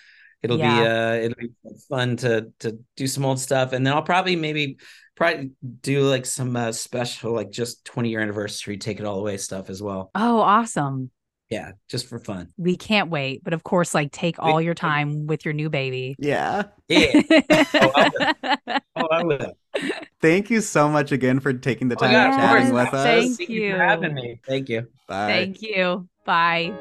[0.43, 1.51] It'll be uh it'll be
[1.89, 4.79] fun to to do some old stuff, and then I'll probably maybe
[5.15, 5.51] probably
[5.83, 9.69] do like some uh, special like just 20 year anniversary, take it all away stuff
[9.69, 10.11] as well.
[10.15, 11.11] Oh, awesome.
[11.51, 12.49] Yeah, just for fun.
[12.57, 13.43] We can't wait.
[13.43, 16.17] But of course, like take all your time with your new baby.
[16.19, 16.65] Yeah.
[16.89, 17.21] Yeah.
[18.97, 19.53] Oh, I will.
[19.77, 19.91] Oh,
[20.21, 23.03] Thank you so much again for taking the Oh, time yeah, chatting with us.
[23.03, 23.63] Thank Thank you.
[23.63, 24.41] you for having me.
[24.47, 24.89] Thank you.
[25.09, 25.27] Bye.
[25.29, 26.09] Thank you.
[26.27, 26.75] Bye.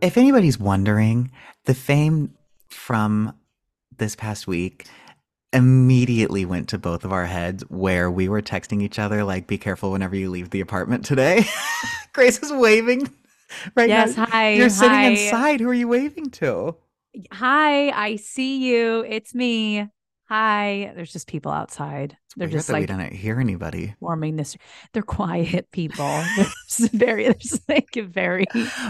[0.00, 1.30] If anybody's wondering,
[1.66, 2.34] the fame
[2.68, 3.34] from
[3.96, 4.86] this past week
[5.54, 9.56] immediately went to both of our heads where we were texting each other like be
[9.58, 11.44] careful whenever you leave the apartment today.
[12.12, 13.10] Grace is waving
[13.76, 14.16] right yes.
[14.16, 14.26] now.
[14.26, 14.50] Hi.
[14.54, 15.60] You're sitting inside.
[15.60, 16.76] Who are you waving to?
[17.32, 17.90] Hi.
[17.90, 19.04] I see you.
[19.08, 19.88] It's me.
[20.28, 20.92] Hi.
[20.96, 22.16] There's just people outside.
[22.36, 23.94] They're just that we like didn't hear anybody.
[24.00, 24.56] warming this.
[24.92, 26.24] They're quiet people.
[26.92, 27.32] Very,
[27.68, 28.46] like very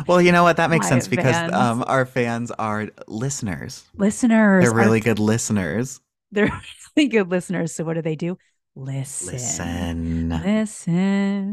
[0.06, 0.56] Well, you know what?
[0.56, 1.52] That makes sense because fans.
[1.52, 3.84] um, our fans are listeners.
[3.94, 4.64] listeners.
[4.64, 6.00] They're are- really good listeners.
[6.34, 6.50] They're
[6.96, 7.74] really good listeners.
[7.74, 8.36] So what do they do?
[8.76, 9.32] Listen.
[9.32, 10.28] Listen.
[10.44, 11.46] Listen.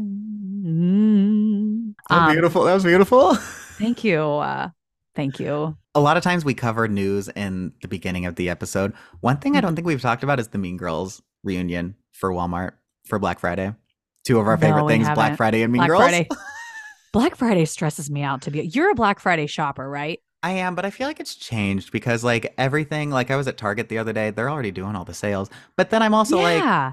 [0.66, 1.94] Mm.
[2.10, 2.64] Um, beautiful.
[2.64, 3.34] That was beautiful.
[3.78, 4.20] Thank you.
[4.22, 4.68] Uh,
[5.14, 5.76] thank you.
[5.94, 8.92] A lot of times we cover news in the beginning of the episode.
[9.20, 9.66] One thing I Mm-hmm.
[9.66, 12.72] don't think we've talked about is the Mean Girls reunion for Walmart
[13.06, 13.74] for Black Friday.
[14.24, 15.36] Two of our favorite No, things, Black haven't.
[15.36, 16.02] Friday and Mean Black Girls.
[16.02, 16.28] Friday.
[17.12, 18.62] Black Friday stresses me out to be.
[18.62, 20.20] You're a Black Friday shopper, right?
[20.42, 23.56] I am, but I feel like it's changed because like everything, like I was at
[23.56, 25.48] Target the other day, they're already doing all the sales.
[25.76, 26.92] But then I'm also like, yeah.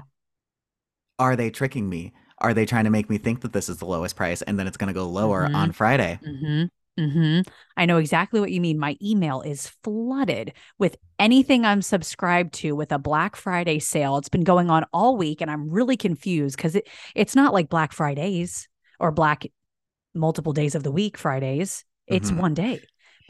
[1.18, 2.12] are they tricking me?
[2.38, 4.66] Are they trying to make me think that this is the lowest price and then
[4.66, 5.54] it's going to go lower Mhm.
[5.54, 6.18] on Friday?
[6.26, 6.64] Mm-hmm.
[7.02, 7.50] Mm-hmm.
[7.76, 8.78] I know exactly what you mean.
[8.78, 14.16] My email is flooded with anything I'm subscribed to with a Black Friday sale.
[14.18, 17.68] It's been going on all week, and I'm really confused because it it's not like
[17.68, 19.46] Black Fridays or Black
[20.14, 21.84] multiple days of the week Fridays.
[22.06, 22.38] It's Mhm.
[22.38, 22.80] one day,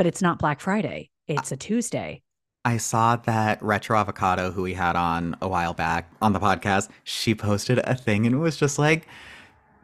[0.01, 1.11] but it's not Black Friday.
[1.28, 2.22] It's a Tuesday.
[2.64, 6.88] I saw that Retro Avocado, who we had on a while back on the podcast,
[7.05, 9.07] she posted a thing and it was just like,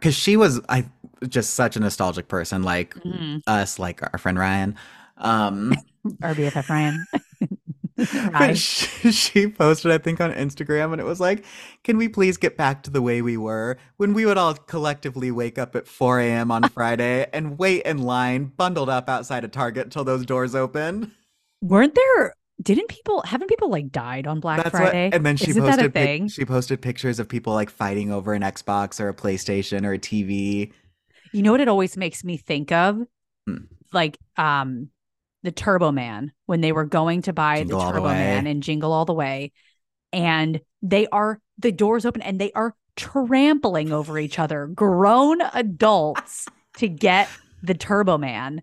[0.00, 0.86] because she was I
[1.28, 3.42] just such a nostalgic person, like Mhm.
[3.46, 4.74] us, like our friend Ryan.
[5.18, 5.74] Um,
[6.22, 7.04] Our BFF Ryan.
[8.32, 11.44] but she, she posted, I think, on Instagram, and it was like,
[11.82, 15.30] "Can we please get back to the way we were when we would all collectively
[15.30, 16.50] wake up at 4 a.m.
[16.50, 21.12] on Friday and wait in line, bundled up outside of Target till those doors open."
[21.62, 22.34] Weren't there?
[22.62, 23.22] Didn't people?
[23.22, 25.06] Haven't people like died on Black That's Friday?
[25.06, 25.14] what.
[25.14, 26.28] And then she Isn't that a posted pic- thing?
[26.28, 29.98] she posted pictures of people like fighting over an Xbox or a PlayStation or a
[29.98, 30.72] TV.
[31.32, 32.98] You know what it always makes me think of?
[33.46, 33.56] Hmm.
[33.92, 34.88] Like um
[35.46, 38.46] the Turbo Man when they were going to buy Jingle the All the Turbo Man
[38.46, 39.52] and Jingle All the Way.
[40.12, 46.46] And they are the doors open and they are trampling over each other, grown adults
[46.78, 47.28] to get
[47.62, 48.60] the Turbo Man.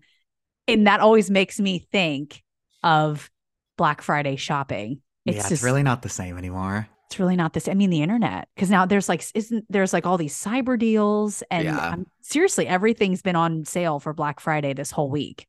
[0.68, 2.42] And that always makes me think
[2.82, 3.30] of
[3.78, 5.00] Black Friday shopping.
[5.24, 6.86] It's yeah, just it's really not the same anymore.
[7.06, 7.66] it's really not this.
[7.66, 11.42] I mean, the internet, because now there's like, isn't there's like all these cyber deals,
[11.50, 11.88] and Yeah.
[11.88, 15.46] um, seriously, everything's been on sale for Black Friday this whole week.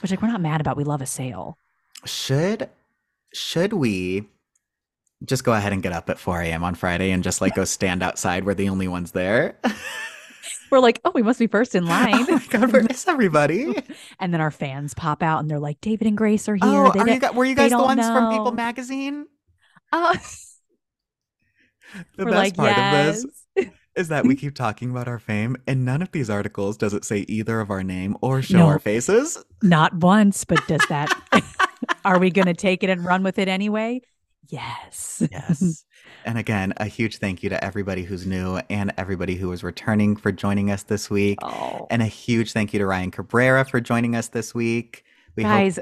[0.00, 0.76] Which like we're not mad about.
[0.76, 1.58] We love a sale.
[2.04, 2.68] Should
[3.32, 4.28] should we
[5.24, 6.62] just go ahead and get up at 4 a.m.
[6.62, 8.44] on Friday and just like go stand outside?
[8.44, 9.58] We're the only ones there.
[10.70, 12.26] We're like, oh, we must be first in oh line.
[12.28, 13.74] my god, where is everybody?
[14.18, 16.62] and then our fans pop out and they're like, David and Grace are here.
[16.64, 18.52] Oh, are you, were you guys the ones from People.
[18.52, 19.26] Magazine?
[19.92, 20.14] Oh,
[22.16, 23.18] The we're best like, part yes.
[23.18, 23.43] of this
[23.96, 27.04] is that we keep talking about our fame, and none of these articles does it
[27.04, 28.66] say either of our name or show No.
[28.66, 29.42] our faces.
[29.62, 31.10] Not once, but does that?
[32.04, 34.00] are we going to take it and run with it anyway?
[34.48, 35.22] Yes.
[35.32, 35.84] Yes.
[36.26, 40.16] and again, a huge thank you to everybody who's new and everybody who is returning
[40.16, 41.38] for joining us this week.
[41.42, 45.04] Oh, And a huge thank you to Ryan Cabrera for joining us this week.
[45.34, 45.78] We hope guys,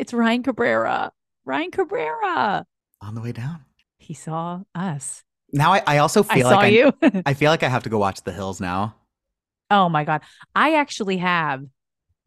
[0.00, 1.12] it's Ryan Cabrera.
[1.44, 2.66] Ryan Cabrera.
[3.00, 3.64] on the way down.
[3.98, 5.22] He saw us.
[5.52, 6.92] Now I, I also I feel saw like I, you.
[7.26, 8.96] I feel like I have to go watch The Hills now.
[9.70, 10.22] oh my god.
[10.54, 11.64] I actually have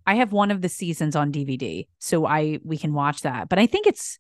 [0.06, 1.88] I have one of the seasons on DVD.
[2.00, 3.50] So I we can watch that.
[3.50, 4.20] But I think it's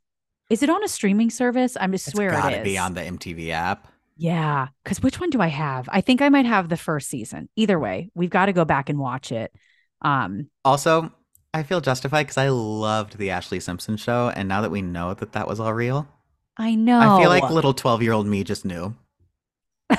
[0.50, 1.78] is it on a streaming service?
[1.80, 2.64] I'm just swear gotta it is.
[2.64, 3.88] be on the MTV app.
[4.16, 4.68] yeah.
[4.86, 5.90] Cause which one do I have?
[5.92, 7.50] I think I might have the first season.
[7.56, 9.52] Either way, we've got to go back and watch it.
[10.02, 11.12] Um Also,
[11.54, 15.14] I feel justified because I loved the Ashlee Simpson show, and now that we know
[15.14, 16.08] that that was all real,
[16.58, 17.00] I know.
[17.00, 18.96] I feel like little twelve-year-old me just knew.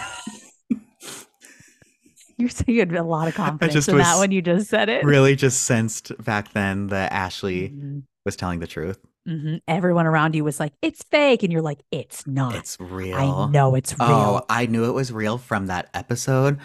[2.37, 5.05] you say you had a lot of confidence in that when you just said it.
[5.05, 8.03] Really, just sensed back then that Ashlee Mhm.
[8.25, 8.99] was telling the truth.
[9.29, 9.61] Mhm.
[9.67, 13.17] Everyone around you was like, "It's fake," and you're like, "It's not." It's real.
[13.17, 14.09] I know it's real.
[14.09, 16.59] Oh, I knew it was real from that episode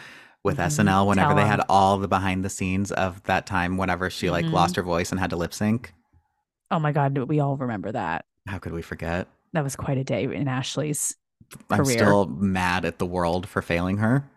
[0.43, 0.65] with Mhm.
[0.65, 4.29] SNL whenever Tell they had all the behind the scenes of that time whenever she
[4.29, 4.51] like Mhm.
[4.53, 5.93] lost her voice and had to lip sync.
[6.71, 8.25] Oh my God, we all remember that.
[8.47, 9.27] How could we forget?
[9.53, 11.15] That was quite a day in Ashlee's.
[11.69, 11.79] career.
[11.79, 14.29] I'm still mad at the world for failing her.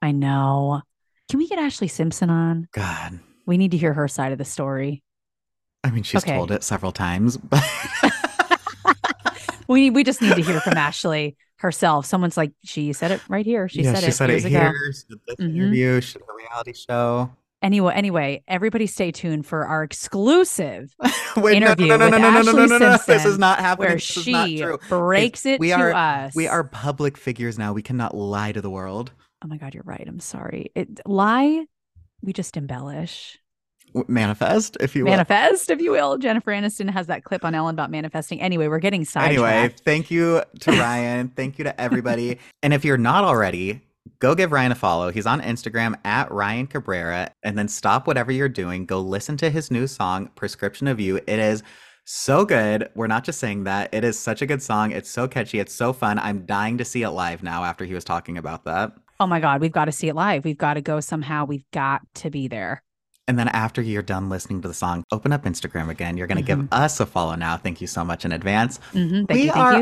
[0.00, 0.82] I know.
[1.30, 2.68] Can we get Ashlee Simpson on?
[2.72, 3.20] God.
[3.46, 5.02] We need to hear her side of the story.
[5.82, 6.34] I mean, she's Okay.
[6.34, 7.62] told it several times, but
[9.68, 12.04] We we just need to hear from Ashlee herself.
[12.04, 13.66] Someone's like, she said it right here.
[13.68, 14.58] She yeah, said she it said years it ago.
[14.60, 14.92] here.
[14.92, 15.56] She did this Mhm.
[15.56, 16.00] interview.
[16.02, 17.30] She did a reality show.
[17.64, 20.94] Anyway, anyway, everybody stay tuned for our exclusive
[21.36, 22.96] Wait, Interview no, no, no, with no, no, no, no, Ashlee no, no.
[23.06, 23.88] This is not happening.
[23.88, 26.34] where this is not she breaks it we to are- us.
[26.36, 27.72] We are public figures now.
[27.72, 29.12] We cannot lie to the world.
[29.42, 30.04] Oh my God, you're right.
[30.06, 30.72] I'm sorry.
[30.74, 31.64] It lie.
[32.22, 33.38] We just embellish.
[34.08, 35.12] Manifest, if you will.
[35.12, 36.18] Manifest, if you will.
[36.18, 38.40] Jennifer Aniston has that clip on Ellen about manifesting.
[38.40, 39.32] Anyway, we're getting sidetracked.
[39.38, 41.28] Anyway, thank you to Ryan.
[41.28, 42.38] thank you to everybody.
[42.62, 43.82] and if you're not already,
[44.18, 45.10] go give Ryan a follow.
[45.10, 47.30] He's on Instagram at Ryan Cabrera.
[47.42, 48.86] And then stop whatever you're doing.
[48.86, 51.16] Go listen to his new song, Prescription of You.
[51.26, 51.62] It is
[52.04, 52.90] so good.
[52.94, 53.92] We're not just saying that.
[53.94, 54.92] It is such a good song.
[54.92, 55.58] It's so catchy.
[55.58, 56.18] It's so fun.
[56.18, 58.92] I'm dying to see it live now after he was talking about that.
[59.20, 60.44] Oh my God, we've got to see it live.
[60.44, 61.44] We've got to go somehow.
[61.46, 62.82] We've got to be there.
[63.26, 66.18] And then after you're done listening to the song, open up Instagram again.
[66.18, 66.46] You're going to Mhm.
[66.62, 67.56] give us a follow now.
[67.56, 68.80] Thank you so much in advance.
[68.92, 69.52] Mhm, Thank we you.
[69.52, 69.78] Are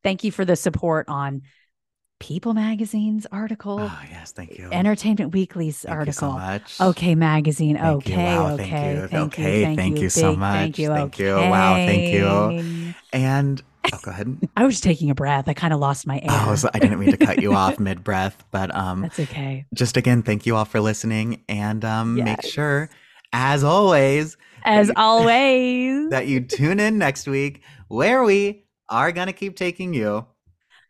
[0.04, 1.42] Thank you for the support on
[2.20, 4.70] People Magazine's article, Oh yes, thank you.
[4.72, 6.40] Entertainment Weekly's Thank you so article.
[6.50, 6.82] much.
[6.82, 7.78] Okay, magazine.
[7.78, 8.68] Thank okay, Wow, okay.
[8.70, 9.08] thank you.
[9.08, 9.66] Thank Okay, you.
[9.66, 10.02] Thank thank you.
[10.04, 10.54] you so Big much.
[10.60, 10.88] Thank you.
[10.90, 11.36] Thank you.
[11.36, 12.94] Wow, thank you.
[13.14, 13.64] And
[13.94, 14.38] oh, go ahead.
[14.58, 15.48] I was just taking a breath.
[15.48, 16.28] I kind of lost my air.
[16.30, 19.66] Oh, so I didn't mean to cut you off mid breath, but um, That's okay.
[19.74, 22.90] just again, thank you all for listening, and um, make sure,
[23.32, 29.56] as always, As always, that you tune in next week where we are gonna keep
[29.56, 30.26] taking you.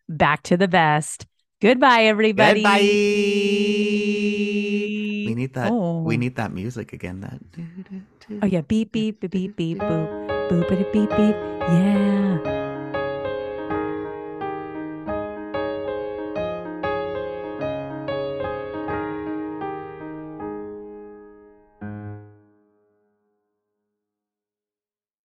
[0.09, 1.25] Back to the best.
[1.61, 2.61] Goodbye, everybody.
[2.61, 2.79] Goodbye.
[5.29, 5.71] We need that.
[5.71, 6.01] Oh.
[6.01, 7.21] We need that music again.
[7.21, 7.39] That.
[8.41, 11.35] Oh yeah, beep beep beep beep beep boop boop beep beep beep.
[11.69, 12.58] Yeah.